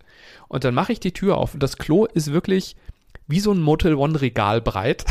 Und 0.48 0.64
dann 0.64 0.76
mache 0.76 0.92
ich 0.92 1.00
die 1.00 1.14
Tür 1.14 1.38
auf 1.38 1.54
und 1.56 1.64
das 1.64 1.78
Klo 1.78 2.06
ist 2.06 2.32
wirklich 2.32 2.76
wie 3.28 3.40
so 3.40 3.52
ein 3.52 3.62
Motel 3.62 3.96
One 3.96 4.22
Regal 4.22 4.62
breit. 4.62 5.06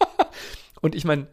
und 0.80 0.94
ich 0.94 1.04
meine, 1.04 1.26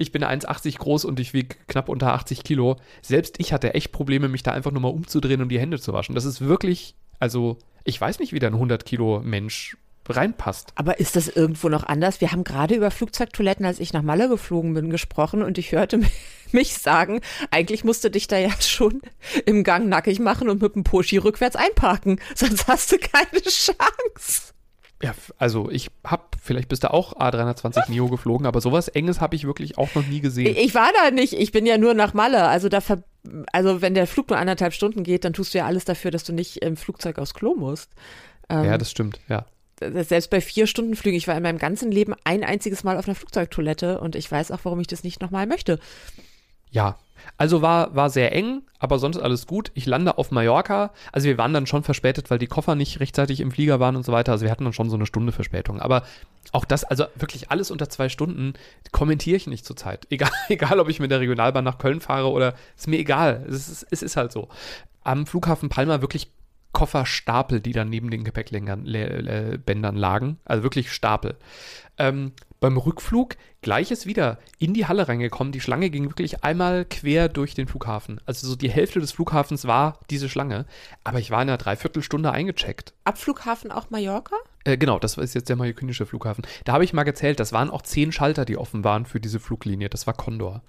Ich 0.00 0.12
bin 0.12 0.24
1,80 0.24 0.78
groß 0.78 1.04
und 1.04 1.20
ich 1.20 1.34
wiege 1.34 1.56
knapp 1.68 1.90
unter 1.90 2.14
80 2.14 2.42
Kilo. 2.42 2.76
Selbst 3.02 3.34
ich 3.38 3.52
hatte 3.52 3.74
echt 3.74 3.92
Probleme, 3.92 4.28
mich 4.28 4.42
da 4.42 4.50
einfach 4.50 4.70
nur 4.70 4.80
mal 4.80 4.88
umzudrehen 4.88 5.42
und 5.42 5.50
die 5.50 5.60
Hände 5.60 5.78
zu 5.78 5.92
waschen. 5.92 6.14
Das 6.14 6.24
ist 6.24 6.40
wirklich, 6.40 6.94
also 7.20 7.58
ich 7.84 8.00
weiß 8.00 8.18
nicht, 8.18 8.32
wie 8.32 8.38
da 8.38 8.48
ein 8.48 8.54
100 8.54 8.84
Kilo 8.84 9.20
Mensch 9.22 9.76
reinpasst. 10.08 10.72
Aber 10.74 10.98
ist 10.98 11.14
das 11.14 11.28
irgendwo 11.28 11.68
noch 11.68 11.84
anders? 11.84 12.20
Wir 12.20 12.32
haben 12.32 12.42
gerade 12.42 12.74
über 12.74 12.90
Flugzeugtoiletten, 12.90 13.64
als 13.64 13.78
ich 13.78 13.92
nach 13.92 14.02
Malle 14.02 14.28
geflogen 14.28 14.74
bin, 14.74 14.90
gesprochen 14.90 15.42
und 15.42 15.56
ich 15.58 15.72
hörte 15.72 16.00
mich 16.52 16.74
sagen, 16.74 17.20
eigentlich 17.50 17.84
musst 17.84 18.02
du 18.02 18.10
dich 18.10 18.26
da 18.26 18.36
ja 18.38 18.50
schon 18.60 19.02
im 19.46 19.62
Gang 19.62 19.88
nackig 19.88 20.18
machen 20.18 20.48
und 20.48 20.60
mit 20.62 20.74
dem 20.74 20.84
Poschi 20.84 21.18
rückwärts 21.18 21.56
einparken, 21.56 22.20
sonst 22.34 22.66
hast 22.66 22.92
du 22.92 22.98
keine 22.98 23.42
Chance. 23.42 24.52
Ja, 25.02 25.14
also 25.38 25.70
ich 25.70 25.90
habe, 26.04 26.24
vielleicht 26.42 26.68
bist 26.68 26.84
du 26.84 26.92
auch 26.92 27.14
A320 27.14 27.90
Neo 27.90 28.08
geflogen, 28.08 28.46
aber 28.46 28.60
sowas 28.60 28.88
Enges 28.88 29.20
habe 29.20 29.34
ich 29.34 29.46
wirklich 29.46 29.78
auch 29.78 29.94
noch 29.94 30.06
nie 30.06 30.20
gesehen. 30.20 30.54
Ich 30.58 30.74
war 30.74 30.90
da 30.94 31.10
nicht, 31.10 31.32
ich 31.32 31.52
bin 31.52 31.64
ja 31.64 31.78
nur 31.78 31.94
nach 31.94 32.12
Malle. 32.12 32.48
Also 32.48 32.68
da 32.68 32.82
ver 32.82 33.02
also 33.52 33.82
wenn 33.82 33.94
der 33.94 34.06
Flug 34.06 34.28
nur 34.30 34.38
anderthalb 34.38 34.72
Stunden 34.72 35.02
geht, 35.02 35.24
dann 35.24 35.32
tust 35.32 35.54
du 35.54 35.58
ja 35.58 35.66
alles 35.66 35.84
dafür, 35.84 36.10
dass 36.10 36.24
du 36.24 36.32
nicht 36.32 36.58
im 36.58 36.76
Flugzeug 36.76 37.18
aufs 37.18 37.34
Klo 37.34 37.54
musst. 37.54 37.90
Ähm, 38.48 38.64
ja, 38.64 38.78
das 38.78 38.90
stimmt, 38.90 39.20
ja. 39.28 39.46
Selbst 39.80 40.28
bei 40.28 40.42
vier 40.42 40.66
Stunden 40.66 40.94
Flügen, 40.94 41.16
ich 41.16 41.26
war 41.26 41.36
in 41.36 41.42
meinem 41.42 41.58
ganzen 41.58 41.90
Leben 41.90 42.14
ein 42.24 42.44
einziges 42.44 42.84
Mal 42.84 42.98
auf 42.98 43.06
einer 43.06 43.14
Flugzeugtoilette 43.14 44.00
und 44.00 44.14
ich 44.14 44.30
weiß 44.30 44.50
auch, 44.50 44.60
warum 44.64 44.80
ich 44.80 44.86
das 44.86 45.04
nicht 45.04 45.22
nochmal 45.22 45.46
möchte. 45.46 45.78
Ja, 46.70 46.98
also 47.36 47.62
war, 47.62 47.94
war 47.94 48.10
sehr 48.10 48.32
eng, 48.32 48.62
aber 48.78 48.98
sonst 48.98 49.18
alles 49.18 49.46
gut. 49.46 49.70
Ich 49.74 49.86
lande 49.86 50.18
auf 50.18 50.30
Mallorca. 50.30 50.92
Also 51.12 51.28
wir 51.28 51.38
waren 51.38 51.52
dann 51.52 51.66
schon 51.66 51.82
verspätet, 51.82 52.30
weil 52.30 52.38
die 52.38 52.46
Koffer 52.46 52.74
nicht 52.74 53.00
rechtzeitig 53.00 53.40
im 53.40 53.50
Flieger 53.50 53.80
waren 53.80 53.96
und 53.96 54.04
so 54.04 54.12
weiter. 54.12 54.32
Also 54.32 54.44
wir 54.44 54.50
hatten 54.50 54.64
dann 54.64 54.72
schon 54.72 54.90
so 54.90 54.96
eine 54.96 55.06
Stunde 55.06 55.32
Verspätung. 55.32 55.80
Aber 55.80 56.02
auch 56.52 56.64
das, 56.64 56.84
also 56.84 57.04
wirklich 57.14 57.50
alles 57.50 57.70
unter 57.70 57.88
zwei 57.88 58.08
Stunden, 58.08 58.54
kommentiere 58.92 59.36
ich 59.36 59.46
nicht 59.46 59.64
zurzeit. 59.64 60.06
Egal, 60.10 60.30
egal, 60.48 60.80
ob 60.80 60.88
ich 60.88 61.00
mit 61.00 61.10
der 61.10 61.20
Regionalbahn 61.20 61.64
nach 61.64 61.78
Köln 61.78 62.00
fahre 62.00 62.30
oder 62.30 62.54
ist 62.76 62.88
mir 62.88 62.98
egal. 62.98 63.44
Es 63.48 63.68
ist, 63.68 63.86
es 63.90 64.02
ist 64.02 64.16
halt 64.16 64.32
so. 64.32 64.48
Am 65.02 65.26
Flughafen 65.26 65.68
Palma 65.68 66.00
wirklich 66.00 66.30
Kofferstapel, 66.72 67.60
die 67.60 67.72
dann 67.72 67.88
neben 67.88 68.10
den 68.10 68.24
Gepäckbändern 68.24 69.96
lagen. 69.96 70.38
Also 70.44 70.62
wirklich 70.62 70.92
Stapel. 70.92 71.36
Ähm, 71.98 72.32
beim 72.60 72.76
Rückflug 72.76 73.36
gleiches 73.62 74.06
wieder 74.06 74.38
in 74.58 74.74
die 74.74 74.86
Halle 74.86 75.08
reingekommen. 75.08 75.52
Die 75.52 75.60
Schlange 75.60 75.90
ging 75.90 76.04
wirklich 76.04 76.44
einmal 76.44 76.84
quer 76.84 77.28
durch 77.28 77.54
den 77.54 77.66
Flughafen. 77.66 78.20
Also 78.26 78.46
so 78.46 78.56
die 78.56 78.70
Hälfte 78.70 79.00
des 79.00 79.12
Flughafens 79.12 79.66
war 79.66 79.98
diese 80.10 80.28
Schlange. 80.28 80.66
Aber 81.02 81.18
ich 81.18 81.30
war 81.30 81.42
in 81.42 81.48
einer 81.48 81.58
Dreiviertelstunde 81.58 82.30
eingecheckt. 82.30 82.92
Abflughafen 83.04 83.72
auch 83.72 83.90
Mallorca? 83.90 84.36
Äh, 84.64 84.76
genau, 84.76 84.98
das 84.98 85.16
ist 85.16 85.34
jetzt 85.34 85.48
der 85.48 85.56
mallorquinische 85.56 86.06
Flughafen. 86.06 86.46
Da 86.64 86.74
habe 86.74 86.84
ich 86.84 86.92
mal 86.92 87.04
gezählt, 87.04 87.40
das 87.40 87.52
waren 87.52 87.70
auch 87.70 87.82
zehn 87.82 88.12
Schalter, 88.12 88.44
die 88.44 88.58
offen 88.58 88.84
waren 88.84 89.06
für 89.06 89.20
diese 89.20 89.40
Fluglinie. 89.40 89.88
Das 89.88 90.06
war 90.06 90.14
Condor. 90.14 90.62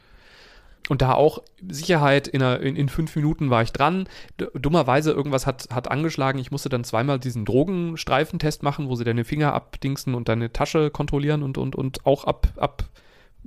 Und 0.90 1.02
da 1.02 1.14
auch 1.14 1.42
Sicherheit, 1.70 2.28
in, 2.28 2.42
einer, 2.42 2.60
in, 2.60 2.76
in, 2.76 2.90
fünf 2.90 3.16
Minuten 3.16 3.50
war 3.50 3.62
ich 3.62 3.72
dran. 3.72 4.08
Dummerweise 4.54 5.12
irgendwas 5.12 5.46
hat, 5.46 5.68
hat 5.72 5.90
angeschlagen. 5.90 6.40
Ich 6.40 6.52
musste 6.52 6.70
dann 6.70 6.84
zweimal 6.84 7.20
diesen 7.20 7.46
Drogenstreifentest 7.46 8.64
machen, 8.64 8.90
wo 8.90 8.96
sie 8.96 9.04
deine 9.04 9.24
Finger 9.24 9.54
abdingsen 9.54 10.16
und 10.16 10.28
deine 10.28 10.52
Tasche 10.52 10.90
kontrollieren 10.90 11.44
und, 11.44 11.58
und, 11.58 11.76
und 11.76 12.06
auch 12.06 12.26
ab, 12.26 12.48
ab 12.58 12.84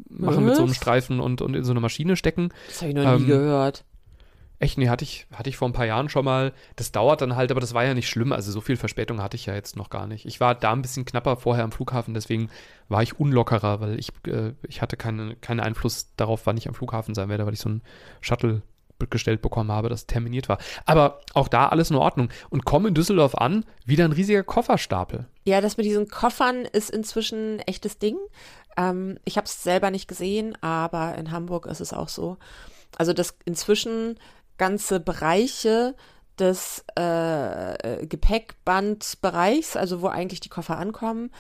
machen 0.09 0.45
mit 0.45 0.57
so 0.57 0.63
einem 0.63 0.75
Streifen 0.75 1.21
und, 1.21 1.43
und 1.43 1.55
in 1.55 1.65
so 1.65 1.73
eine 1.73 1.81
Maschine 1.81 2.17
stecken. 2.17 2.51
Das 2.69 2.81
habe 2.83 2.91
ich 2.91 2.97
noch 2.97 3.05
ähm, 3.05 3.23
nie 3.23 3.27
gehört. 3.27 3.85
Echt, 4.65 4.79
nee, 4.79 4.89
hatte 4.89 5.05
ich, 5.05 5.27
hatte 5.31 5.51
ich 5.51 5.59
vor 5.59 5.69
ein 5.69 5.75
paar 5.75 5.85
Jahren 5.85 6.09
schon 6.09 6.25
mal. 6.25 6.55
Das 6.77 6.91
dauert 6.91 7.21
dann 7.21 7.37
halt, 7.37 7.51
aber 7.51 7.61
das 7.61 7.75
war 7.75 7.85
ja 7.85 7.93
nicht 7.93 8.09
schlimm. 8.09 8.33
Also 8.33 8.51
so 8.51 8.63
viel 8.63 8.79
Verspätung 8.79 9.21
hatte 9.21 9.37
ich 9.37 9.45
ja 9.45 9.55
jetzt 9.55 9.77
noch 9.77 9.91
gar 9.91 10.07
nicht. 10.07 10.25
Ich 10.25 10.41
war 10.41 10.55
da 10.55 10.73
ein 10.73 10.81
bisschen 10.81 11.05
knapper 11.05 11.37
vorher 11.37 11.65
am 11.65 11.71
Flughafen, 11.71 12.15
deswegen 12.15 12.49
war 12.89 13.03
ich 13.03 13.21
unlockerer, 13.21 13.83
weil 13.83 13.99
ich, 13.99 14.09
äh, 14.27 14.53
ich 14.67 14.81
hatte 14.81 14.97
keine, 14.97 15.37
keinen 15.37 15.61
Einfluss 15.61 16.15
darauf, 16.17 16.47
wann 16.47 16.57
ich 16.57 16.67
am 16.67 16.73
Flughafen 16.73 17.15
sein 17.15 17.29
werde, 17.29 17.45
weil 17.45 17.53
ich 17.53 17.61
so 17.61 17.69
ein 17.69 17.83
Shuttle 18.23 18.63
gestellt 19.11 19.43
bekommen 19.43 19.71
habe, 19.71 19.91
das 19.91 20.07
terminiert 20.07 20.49
war. 20.49 20.57
Aber 20.87 21.21
auch 21.35 21.49
da 21.49 21.69
alles 21.69 21.91
in 21.91 21.97
Ordnung. 21.97 22.31
Und 22.49 22.65
komme 22.65 22.89
in 22.89 22.95
Düsseldorf 22.95 23.35
an, 23.35 23.67
wieder 23.85 24.07
ein 24.07 24.13
riesiger 24.13 24.45
Kofferstapel. 24.45 25.27
Ja, 25.45 25.61
das 25.61 25.77
mit 25.77 25.85
diesen 25.85 26.09
Koffern 26.09 26.65
ist 26.65 26.89
inzwischen 26.89 27.57
ein 27.57 27.61
echtes 27.61 27.99
Ding. 27.99 28.17
Ähm, 28.79 29.19
ich 29.27 29.37
habe 29.37 29.45
es 29.45 29.63
selber 29.63 29.91
nicht 29.91 30.09
gesehen, 30.09 30.57
aber 30.63 31.17
in 31.17 31.33
Hamburg 31.33 31.67
ist 31.67 31.81
es 31.81 31.93
auch 31.93 32.09
so. 32.09 32.39
Also, 32.97 33.13
dass 33.13 33.37
inzwischen 33.45 34.19
ganze 34.59 35.01
Bereiche 35.01 35.95
des 36.39 36.85
äh, 36.97 38.07
Gepäckbandbereichs, 38.07 39.77
also 39.77 40.03
wo 40.03 40.09
eigentlich 40.09 40.41
die 40.41 40.49
Koffer 40.49 40.79
ankommen, 40.79 41.31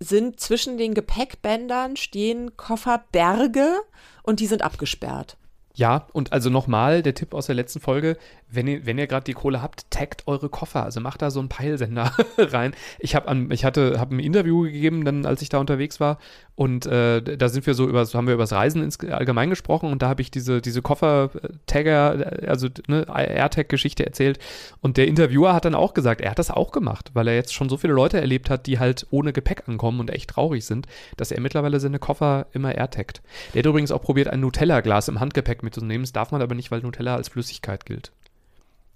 sind 0.00 0.40
zwischen 0.40 0.78
den 0.78 0.94
Gepäckbändern 0.94 1.96
stehen 1.96 2.56
Kofferberge 2.56 3.80
und 4.22 4.40
die 4.40 4.46
sind 4.46 4.62
abgesperrt. 4.62 5.36
Ja, 5.78 6.08
und 6.12 6.32
also 6.32 6.50
nochmal 6.50 7.02
der 7.02 7.14
Tipp 7.14 7.34
aus 7.34 7.46
der 7.46 7.54
letzten 7.54 7.78
Folge, 7.78 8.16
wenn 8.50 8.66
ihr, 8.66 8.84
wenn 8.84 8.98
ihr 8.98 9.06
gerade 9.06 9.22
die 9.22 9.32
Kohle 9.32 9.62
habt, 9.62 9.88
taggt 9.90 10.26
eure 10.26 10.48
Koffer. 10.48 10.82
Also 10.82 11.00
macht 11.00 11.22
da 11.22 11.30
so 11.30 11.38
einen 11.38 11.48
Peilsender 11.48 12.12
rein. 12.38 12.74
Ich 12.98 13.14
habe 13.14 13.28
habe 13.28 14.14
ein 14.16 14.18
Interview 14.18 14.62
gegeben, 14.62 15.04
dann 15.04 15.24
als 15.24 15.40
ich 15.40 15.50
da 15.50 15.58
unterwegs 15.58 16.00
war. 16.00 16.18
Und 16.58 16.86
äh, 16.86 17.22
da 17.22 17.48
sind 17.48 17.68
wir 17.68 17.74
so 17.74 17.86
über, 17.88 18.04
so 18.04 18.18
haben 18.18 18.26
wir 18.26 18.34
über 18.34 18.42
das 18.42 18.52
Reisen 18.52 18.82
ins, 18.82 18.98
allgemein 18.98 19.48
gesprochen 19.48 19.92
und 19.92 20.02
da 20.02 20.08
habe 20.08 20.22
ich 20.22 20.32
diese, 20.32 20.60
diese 20.60 20.82
Koffer-Tagger, 20.82 22.48
also 22.48 22.66
ne, 22.88 23.06
AirTag-Geschichte 23.06 24.04
erzählt. 24.04 24.40
Und 24.80 24.96
der 24.96 25.06
Interviewer 25.06 25.54
hat 25.54 25.66
dann 25.66 25.76
auch 25.76 25.94
gesagt, 25.94 26.20
er 26.20 26.32
hat 26.32 26.40
das 26.40 26.50
auch 26.50 26.72
gemacht, 26.72 27.12
weil 27.14 27.28
er 27.28 27.36
jetzt 27.36 27.54
schon 27.54 27.68
so 27.68 27.76
viele 27.76 27.92
Leute 27.92 28.20
erlebt 28.20 28.50
hat, 28.50 28.66
die 28.66 28.80
halt 28.80 29.06
ohne 29.10 29.32
Gepäck 29.32 29.68
ankommen 29.68 30.00
und 30.00 30.10
echt 30.10 30.30
traurig 30.30 30.64
sind, 30.64 30.88
dass 31.16 31.30
er 31.30 31.40
mittlerweile 31.40 31.78
seine 31.78 32.00
Koffer 32.00 32.46
immer 32.52 32.74
AirTaggt. 32.74 33.22
Der 33.54 33.60
hat 33.60 33.66
übrigens 33.66 33.92
auch 33.92 34.02
probiert, 34.02 34.26
ein 34.26 34.40
Nutella-Glas 34.40 35.06
im 35.06 35.20
Handgepäck 35.20 35.62
mitzunehmen. 35.62 36.02
Das 36.02 36.12
darf 36.12 36.32
man 36.32 36.42
aber 36.42 36.56
nicht, 36.56 36.72
weil 36.72 36.80
Nutella 36.80 37.14
als 37.14 37.28
Flüssigkeit 37.28 37.86
gilt. 37.86 38.10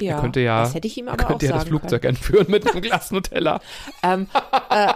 Ja, 0.03 0.17
er 0.17 0.21
könnte 0.21 0.41
ja, 0.41 0.61
das 0.61 0.75
hätte 0.75 0.89
ich 0.89 0.97
ihm 0.97 1.09
aber 1.09 1.25
könnte 1.25 1.47
ja 1.47 1.53
das 1.53 1.65
Flugzeug 1.65 2.03
können. 2.03 2.17
entführen 2.17 2.47
mit 2.49 2.69
einem 2.69 2.83
Glas 2.83 3.11
Nutella. 3.11 3.61
ähm, 4.03 4.27
äh, 4.71 4.93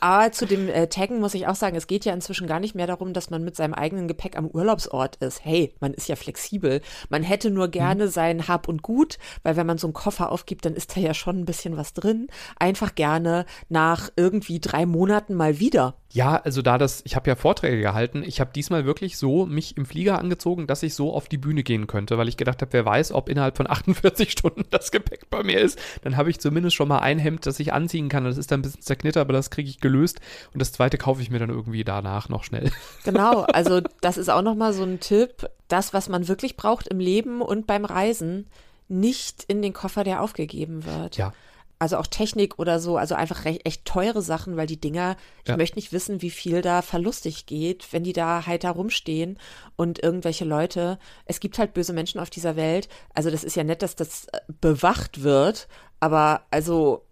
aber 0.00 0.32
zu 0.32 0.46
dem 0.46 0.68
äh, 0.68 0.88
Taggen 0.88 1.20
muss 1.20 1.34
ich 1.34 1.46
auch 1.46 1.54
sagen, 1.54 1.76
es 1.76 1.86
geht 1.86 2.04
ja 2.04 2.12
inzwischen 2.12 2.46
gar 2.46 2.60
nicht 2.60 2.74
mehr 2.74 2.86
darum, 2.86 3.12
dass 3.12 3.30
man 3.30 3.44
mit 3.44 3.56
seinem 3.56 3.74
eigenen 3.74 4.08
Gepäck 4.08 4.36
am 4.36 4.46
Urlaubsort 4.46 5.16
ist. 5.16 5.44
Hey, 5.44 5.74
man 5.80 5.94
ist 5.94 6.08
ja 6.08 6.16
flexibel. 6.16 6.80
Man 7.08 7.22
hätte 7.22 7.50
nur 7.50 7.68
gerne 7.68 8.06
mhm. 8.06 8.10
sein 8.10 8.48
Hab 8.48 8.68
und 8.68 8.82
Gut, 8.82 9.18
weil 9.42 9.56
wenn 9.56 9.66
man 9.66 9.78
so 9.78 9.86
einen 9.86 9.94
Koffer 9.94 10.32
aufgibt, 10.32 10.64
dann 10.64 10.74
ist 10.74 10.96
da 10.96 11.00
ja 11.00 11.14
schon 11.14 11.40
ein 11.40 11.44
bisschen 11.44 11.76
was 11.76 11.92
drin. 11.92 12.28
Einfach 12.58 12.94
gerne 12.94 13.46
nach 13.68 14.10
irgendwie 14.16 14.60
drei 14.60 14.86
Monaten 14.86 15.34
mal 15.34 15.58
wieder. 15.58 15.99
Ja, 16.12 16.36
also 16.36 16.60
da 16.60 16.76
das, 16.76 17.02
ich 17.04 17.14
habe 17.14 17.30
ja 17.30 17.36
Vorträge 17.36 17.80
gehalten, 17.80 18.24
ich 18.26 18.40
habe 18.40 18.50
diesmal 18.52 18.84
wirklich 18.84 19.16
so 19.16 19.46
mich 19.46 19.76
im 19.76 19.86
Flieger 19.86 20.18
angezogen, 20.18 20.66
dass 20.66 20.82
ich 20.82 20.94
so 20.94 21.14
auf 21.14 21.28
die 21.28 21.38
Bühne 21.38 21.62
gehen 21.62 21.86
könnte, 21.86 22.18
weil 22.18 22.28
ich 22.28 22.36
gedacht 22.36 22.62
habe, 22.62 22.72
wer 22.72 22.84
weiß, 22.84 23.12
ob 23.12 23.28
innerhalb 23.28 23.56
von 23.56 23.66
48 23.70 24.32
Stunden 24.32 24.64
das 24.70 24.90
Gepäck 24.90 25.30
bei 25.30 25.44
mir 25.44 25.60
ist. 25.60 25.78
Dann 26.02 26.16
habe 26.16 26.28
ich 26.30 26.40
zumindest 26.40 26.74
schon 26.74 26.88
mal 26.88 26.98
ein 26.98 27.20
Hemd, 27.20 27.46
das 27.46 27.60
ich 27.60 27.72
anziehen 27.72 28.08
kann. 28.08 28.24
Das 28.24 28.38
ist 28.38 28.50
dann 28.50 28.58
ein 28.58 28.62
bisschen 28.62 28.82
zerknittert, 28.82 29.20
aber 29.20 29.32
das 29.32 29.50
kriege 29.50 29.70
ich 29.70 29.80
gelöst. 29.80 30.20
Und 30.52 30.60
das 30.60 30.72
zweite 30.72 30.98
kaufe 30.98 31.22
ich 31.22 31.30
mir 31.30 31.38
dann 31.38 31.50
irgendwie 31.50 31.84
danach 31.84 32.28
noch 32.28 32.44
schnell. 32.44 32.70
Genau, 33.04 33.42
also 33.42 33.80
das 34.00 34.18
ist 34.18 34.28
auch 34.28 34.42
nochmal 34.42 34.72
so 34.72 34.82
ein 34.82 35.00
Tipp. 35.00 35.48
Das, 35.68 35.94
was 35.94 36.08
man 36.08 36.28
wirklich 36.28 36.56
braucht 36.56 36.86
im 36.88 37.00
Leben 37.00 37.40
und 37.40 37.66
beim 37.66 37.84
Reisen, 37.84 38.46
nicht 38.88 39.44
in 39.44 39.62
den 39.62 39.72
Koffer, 39.72 40.04
der 40.04 40.22
aufgegeben 40.22 40.84
wird. 40.84 41.16
Ja 41.16 41.32
also 41.80 41.96
auch 41.96 42.06
Technik 42.06 42.58
oder 42.58 42.78
so, 42.78 42.98
also 42.98 43.14
einfach 43.14 43.46
recht, 43.46 43.66
echt 43.66 43.86
teure 43.86 44.20
Sachen, 44.20 44.56
weil 44.56 44.66
die 44.66 44.80
Dinger, 44.80 45.16
ich 45.42 45.48
ja. 45.48 45.56
möchte 45.56 45.78
nicht 45.78 45.92
wissen, 45.92 46.20
wie 46.20 46.30
viel 46.30 46.60
da 46.60 46.82
verlustig 46.82 47.46
geht, 47.46 47.92
wenn 47.92 48.04
die 48.04 48.12
da 48.12 48.46
halt 48.46 48.64
da 48.64 48.70
rumstehen 48.70 49.38
und 49.76 50.00
irgendwelche 50.00 50.44
Leute, 50.44 50.98
es 51.24 51.40
gibt 51.40 51.58
halt 51.58 51.72
böse 51.72 51.94
Menschen 51.94 52.20
auf 52.20 52.28
dieser 52.28 52.54
Welt, 52.54 52.88
also 53.14 53.30
das 53.30 53.42
ist 53.42 53.56
ja 53.56 53.64
nett, 53.64 53.80
dass 53.82 53.96
das 53.96 54.26
äh, 54.26 54.40
bewacht 54.60 55.22
wird, 55.22 55.68
aber 56.00 56.42
also, 56.50 57.02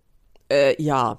äh, 0.51 0.81
ja. 0.81 1.19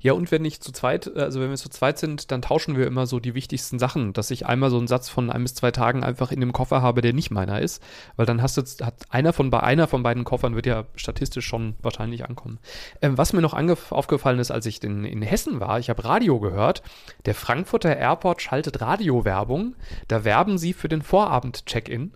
Ja, 0.00 0.12
und 0.12 0.30
wenn 0.30 0.44
ich 0.44 0.60
zu 0.60 0.72
zweit, 0.72 1.16
also 1.16 1.40
wenn 1.40 1.50
wir 1.50 1.56
zu 1.56 1.68
zweit 1.68 1.98
sind, 1.98 2.30
dann 2.30 2.42
tauschen 2.42 2.76
wir 2.76 2.86
immer 2.86 3.06
so 3.06 3.20
die 3.20 3.34
wichtigsten 3.34 3.78
Sachen, 3.78 4.12
dass 4.12 4.30
ich 4.30 4.46
einmal 4.46 4.70
so 4.70 4.78
einen 4.78 4.86
Satz 4.86 5.08
von 5.08 5.30
ein 5.30 5.42
bis 5.42 5.54
zwei 5.54 5.70
Tagen 5.70 6.04
einfach 6.04 6.30
in 6.32 6.40
dem 6.40 6.52
Koffer 6.52 6.82
habe, 6.82 7.00
der 7.00 7.12
nicht 7.12 7.30
meiner 7.30 7.60
ist, 7.60 7.82
weil 8.16 8.26
dann 8.26 8.42
hast 8.42 8.56
du, 8.56 8.62
hat 8.84 8.94
einer 9.10 9.32
von, 9.32 9.52
einer 9.52 9.86
von 9.88 10.02
beiden 10.02 10.24
Koffern 10.24 10.54
wird 10.54 10.66
ja 10.66 10.84
statistisch 10.96 11.46
schon 11.46 11.74
wahrscheinlich 11.82 12.24
ankommen. 12.24 12.58
Ähm, 13.02 13.18
was 13.18 13.32
mir 13.32 13.40
noch 13.40 13.54
aufgefallen 13.90 14.38
ist, 14.38 14.50
als 14.50 14.66
ich 14.66 14.82
in, 14.82 15.04
in 15.04 15.22
Hessen 15.22 15.60
war, 15.60 15.78
ich 15.78 15.90
habe 15.90 16.04
Radio 16.04 16.40
gehört, 16.40 16.82
der 17.26 17.34
Frankfurter 17.34 17.96
Airport 17.96 18.42
schaltet 18.42 18.80
Radiowerbung, 18.80 19.74
da 20.08 20.24
werben 20.24 20.58
sie 20.58 20.72
für 20.72 20.88
den 20.88 21.02
Vorabend-Check-In 21.02 22.12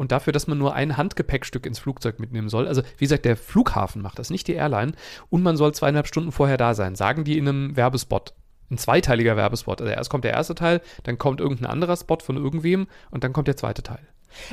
und 0.00 0.12
dafür, 0.12 0.32
dass 0.32 0.46
man 0.46 0.56
nur 0.56 0.74
ein 0.74 0.96
Handgepäckstück 0.96 1.66
ins 1.66 1.78
Flugzeug 1.78 2.20
mitnehmen 2.20 2.48
soll. 2.48 2.66
Also, 2.66 2.80
wie 2.96 3.04
gesagt, 3.04 3.26
der 3.26 3.36
Flughafen 3.36 4.00
macht 4.00 4.18
das, 4.18 4.30
nicht 4.30 4.48
die 4.48 4.54
Airline. 4.54 4.92
Und 5.28 5.42
man 5.42 5.58
soll 5.58 5.74
zweieinhalb 5.74 6.06
Stunden 6.06 6.32
vorher 6.32 6.56
da 6.56 6.72
sein, 6.72 6.94
sagen 6.94 7.24
die 7.24 7.36
in 7.36 7.46
einem 7.46 7.76
Werbespot. 7.76 8.32
Ein 8.70 8.78
zweiteiliger 8.78 9.36
Werbespot. 9.36 9.82
Also 9.82 9.92
erst 9.92 10.08
kommt 10.08 10.24
der 10.24 10.32
erste 10.32 10.54
Teil, 10.54 10.80
dann 11.02 11.18
kommt 11.18 11.38
irgendein 11.38 11.66
anderer 11.66 11.98
Spot 11.98 12.16
von 12.18 12.38
irgendwem 12.38 12.86
und 13.10 13.24
dann 13.24 13.34
kommt 13.34 13.46
der 13.46 13.58
zweite 13.58 13.82
Teil. 13.82 14.00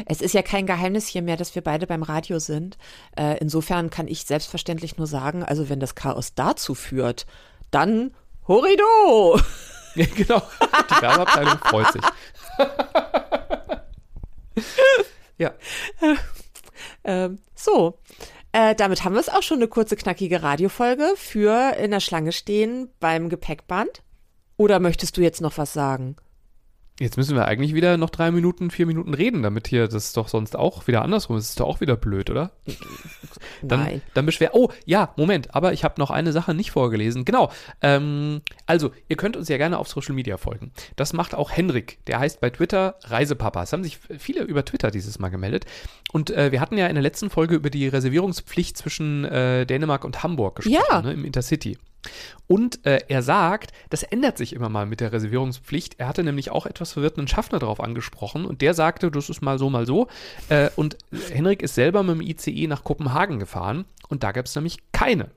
Es 0.06 0.20
ist 0.22 0.34
ja 0.34 0.42
kein 0.42 0.66
Geheimnis 0.66 1.08
hier 1.08 1.22
mehr, 1.22 1.38
dass 1.38 1.56
wir 1.56 1.62
beide 1.62 1.88
beim 1.88 2.04
Radio 2.04 2.40
sind. 2.40 2.78
Äh, 3.16 3.38
insofern 3.40 3.90
kann 3.90 4.10
ich 4.10 4.26
selbstverständlich 4.26 4.98
nur 4.98 5.08
sagen, 5.08 5.44
also 5.44 5.70
wenn 5.70 5.80
das 5.80 5.96
Chaos 5.96 6.34
dazu 6.36 6.76
führt, 6.76 7.26
dann 7.72 8.12
Horido! 8.50 9.40
Ja, 9.96 10.06
genau. 10.16 10.42
Die 10.90 11.02
Werbeabteilung 11.02 11.60
freut 11.60 11.94
sich. 11.94 12.02
ja. 15.38 15.54
Ähm, 17.04 17.40
so, 17.56 17.98
äh, 18.52 18.76
damit 18.76 19.04
haben 19.04 19.14
wir 19.14 19.20
es 19.20 19.30
auch 19.30 19.42
schon 19.42 19.58
eine 19.58 19.68
kurze, 19.68 19.96
knackige 19.96 20.44
Radiofolge 20.44 21.14
für 21.16 21.76
in 21.76 21.90
der 21.90 22.00
Schlange 22.00 22.32
stehen 22.32 22.90
beim 23.00 23.30
Gepäckband. 23.30 24.04
Oder 24.58 24.80
möchtest 24.80 25.18
du 25.18 25.22
jetzt 25.22 25.42
noch 25.42 25.58
was 25.58 25.74
sagen? 25.74 26.18
Jetzt 27.00 27.16
müssen 27.16 27.36
wir 27.36 27.46
eigentlich 27.46 27.76
wieder 27.76 27.96
noch 27.98 28.10
drei 28.10 28.32
Minuten, 28.32 28.72
vier 28.72 28.88
Minuten 28.88 29.14
reden, 29.14 29.44
damit 29.44 29.68
hier 29.68 29.88
das 29.88 30.14
doch 30.14 30.28
sonst 30.30 30.56
auch 30.56 30.88
wieder 30.88 31.04
andersrum 31.04 31.38
ist. 31.38 31.44
Das 31.46 31.50
ist 31.52 31.60
doch 31.60 31.68
auch 31.68 31.80
wieder 31.80 31.96
blöd, 31.96 32.30
oder? 32.32 32.52
Dann, 33.62 33.80
Nein. 33.82 34.02
dann 34.14 34.26
beschwer. 34.26 34.52
Oh, 34.54 34.70
ja, 34.86 35.14
Moment, 35.18 35.56
aber 35.56 35.74
ich 35.74 35.84
habe 35.84 35.96
noch 35.98 36.12
eine 36.12 36.32
Sache 36.32 36.54
nicht 36.54 36.72
vorgelesen. 36.72 37.26
Genau. 37.26 37.52
Ähm, 37.82 38.42
also, 38.68 38.92
ihr 39.10 39.16
könnt 39.16 39.36
uns 39.36 39.48
ja 39.50 39.58
gerne 39.58 39.80
auf 39.80 39.88
Social 39.88 40.14
Media 40.14 40.38
folgen. 40.38 40.72
Das 40.96 41.12
macht 41.14 41.34
auch 41.34 41.52
Henrik. 41.52 41.98
Der 42.06 42.20
heißt 42.20 42.40
bei 42.40 42.50
Twitter 42.52 42.96
Reisepapa. 43.04 43.64
Es 43.64 43.74
haben 43.74 43.84
sich 43.84 43.98
viele 44.20 44.44
über 44.44 44.64
Twitter 44.64 44.92
dieses 44.92 45.18
Mal 45.20 45.30
gemeldet. 45.30 45.66
Und 46.12 46.30
äh, 46.30 46.52
wir 46.52 46.62
hatten 46.62 46.78
ja 46.78 46.88
in 46.88 46.94
der 46.96 47.02
letzten 47.02 47.30
Folge 47.32 47.56
über 47.56 47.70
die 47.72 47.88
Reservierungspflicht 47.88 48.78
zwischen 48.78 49.26
äh, 49.26 49.66
Dänemark 49.66 50.06
und 50.06 50.22
Hamburg 50.24 50.58
gesprochen, 50.58 50.84
Ja. 50.90 51.02
ne, 51.02 51.14
im 51.14 51.26
Intercity. 51.26 51.78
Und 52.48 52.86
äh, 52.86 53.02
er 53.10 53.22
sagt, 53.22 53.72
das 53.90 54.04
ändert 54.04 54.38
sich 54.38 54.54
immer 54.54 54.70
mal 54.70 54.86
mit 54.86 55.02
der 55.02 55.12
Reservierungspflicht. 55.12 56.00
Er 56.00 56.08
hatte 56.08 56.24
nämlich 56.24 56.50
auch 56.50 56.66
etwas 56.66 56.94
verwirrt 56.94 57.18
einen 57.18 57.28
Schaffner 57.28 57.60
darauf 57.60 57.82
angesprochen 57.82 58.46
und 58.46 58.62
der 58.62 58.74
sagte, 58.74 59.12
das 59.12 59.30
ist 59.30 59.42
mal 59.42 59.60
so, 59.60 59.70
mal 59.70 59.86
so. 59.86 60.08
Äh, 60.50 60.70
und 60.76 60.98
Henrik 61.32 61.62
ist 61.62 61.76
selber 61.76 62.04
mit 62.04 62.16
dem 62.16 62.22
ICE 62.22 62.68
nach 62.68 62.84
Kopenhagen 62.84 63.40
gefahren 63.40 63.86
und 64.08 64.24
da 64.24 64.32
gab 64.32 64.46
es 64.46 64.56
nämlich 64.56 64.78
keine. 64.92 65.30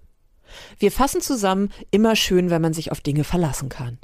Wir 0.79 0.93
fassen 0.93 1.21
zusammen, 1.21 1.71
immer 1.91 2.17
schön, 2.17 2.51
wenn 2.51 2.63
man 2.63 2.73
sich 2.73 2.93
auf 2.93 3.01
Dinge 3.01 3.25
verlassen 3.25 3.69
kann. 3.69 3.99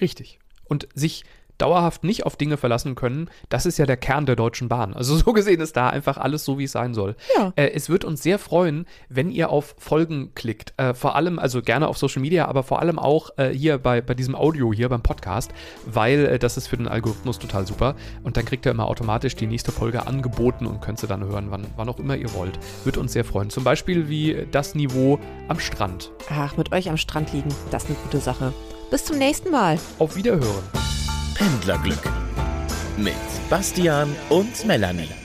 Richtig. 0.00 0.38
Und 0.64 0.88
sich 0.94 1.24
dauerhaft 1.58 2.04
nicht 2.04 2.26
auf 2.26 2.36
Dinge 2.36 2.56
verlassen 2.56 2.94
können, 2.94 3.30
das 3.48 3.66
ist 3.66 3.78
ja 3.78 3.86
der 3.86 3.96
Kern 3.96 4.26
der 4.26 4.36
Deutschen 4.36 4.68
Bahn. 4.68 4.94
Also 4.94 5.16
so 5.22 5.32
gesehen 5.32 5.60
ist 5.60 5.76
da 5.76 5.88
einfach 5.88 6.16
alles 6.16 6.44
so, 6.44 6.58
wie 6.58 6.64
es 6.64 6.72
sein 6.72 6.94
soll. 6.94 7.16
Ja. 7.36 7.52
Äh, 7.56 7.70
es 7.70 7.88
wird 7.88 8.04
uns 8.04 8.22
sehr 8.22 8.38
freuen, 8.38 8.86
wenn 9.08 9.30
ihr 9.30 9.50
auf 9.50 9.74
Folgen 9.78 10.34
klickt. 10.34 10.74
Äh, 10.76 10.94
vor 10.94 11.16
allem, 11.16 11.38
also 11.38 11.62
gerne 11.62 11.88
auf 11.88 11.98
Social 11.98 12.20
Media, 12.22 12.46
aber 12.46 12.62
vor 12.62 12.80
allem 12.80 12.98
auch 12.98 13.30
äh, 13.36 13.50
hier 13.50 13.78
bei, 13.78 14.00
bei 14.00 14.14
diesem 14.14 14.34
Audio 14.34 14.72
hier 14.72 14.88
beim 14.88 15.02
Podcast, 15.02 15.52
weil 15.86 16.26
äh, 16.26 16.38
das 16.38 16.56
ist 16.56 16.68
für 16.68 16.76
den 16.76 16.88
Algorithmus 16.88 17.38
total 17.38 17.66
super. 17.66 17.94
Und 18.22 18.36
dann 18.36 18.44
kriegt 18.44 18.66
ihr 18.66 18.72
immer 18.72 18.86
automatisch 18.86 19.36
die 19.36 19.46
nächste 19.46 19.72
Folge 19.72 20.06
angeboten 20.06 20.66
und 20.66 20.80
könnt 20.80 20.98
sie 20.98 21.06
dann 21.06 21.24
hören, 21.24 21.46
wann, 21.50 21.66
wann 21.76 21.88
auch 21.88 21.98
immer 21.98 22.16
ihr 22.16 22.32
wollt. 22.34 22.58
Wird 22.84 22.96
uns 22.96 23.12
sehr 23.12 23.24
freuen. 23.24 23.50
Zum 23.50 23.64
Beispiel 23.64 24.08
wie 24.08 24.46
das 24.50 24.74
Niveau 24.74 25.18
am 25.48 25.58
Strand. 25.58 26.10
Ach, 26.30 26.56
mit 26.56 26.72
euch 26.72 26.88
am 26.88 26.96
Strand 26.96 27.32
liegen, 27.32 27.50
das 27.70 27.84
ist 27.84 27.90
eine 27.90 27.98
gute 27.98 28.18
Sache. 28.18 28.52
Bis 28.90 29.04
zum 29.04 29.18
nächsten 29.18 29.50
Mal. 29.50 29.78
Auf 29.98 30.16
Wiederhören. 30.16 31.01
Pendlerglück 31.34 32.10
mit 32.96 33.14
Bastian 33.48 34.14
und 34.28 34.64
Melanie. 34.66 35.21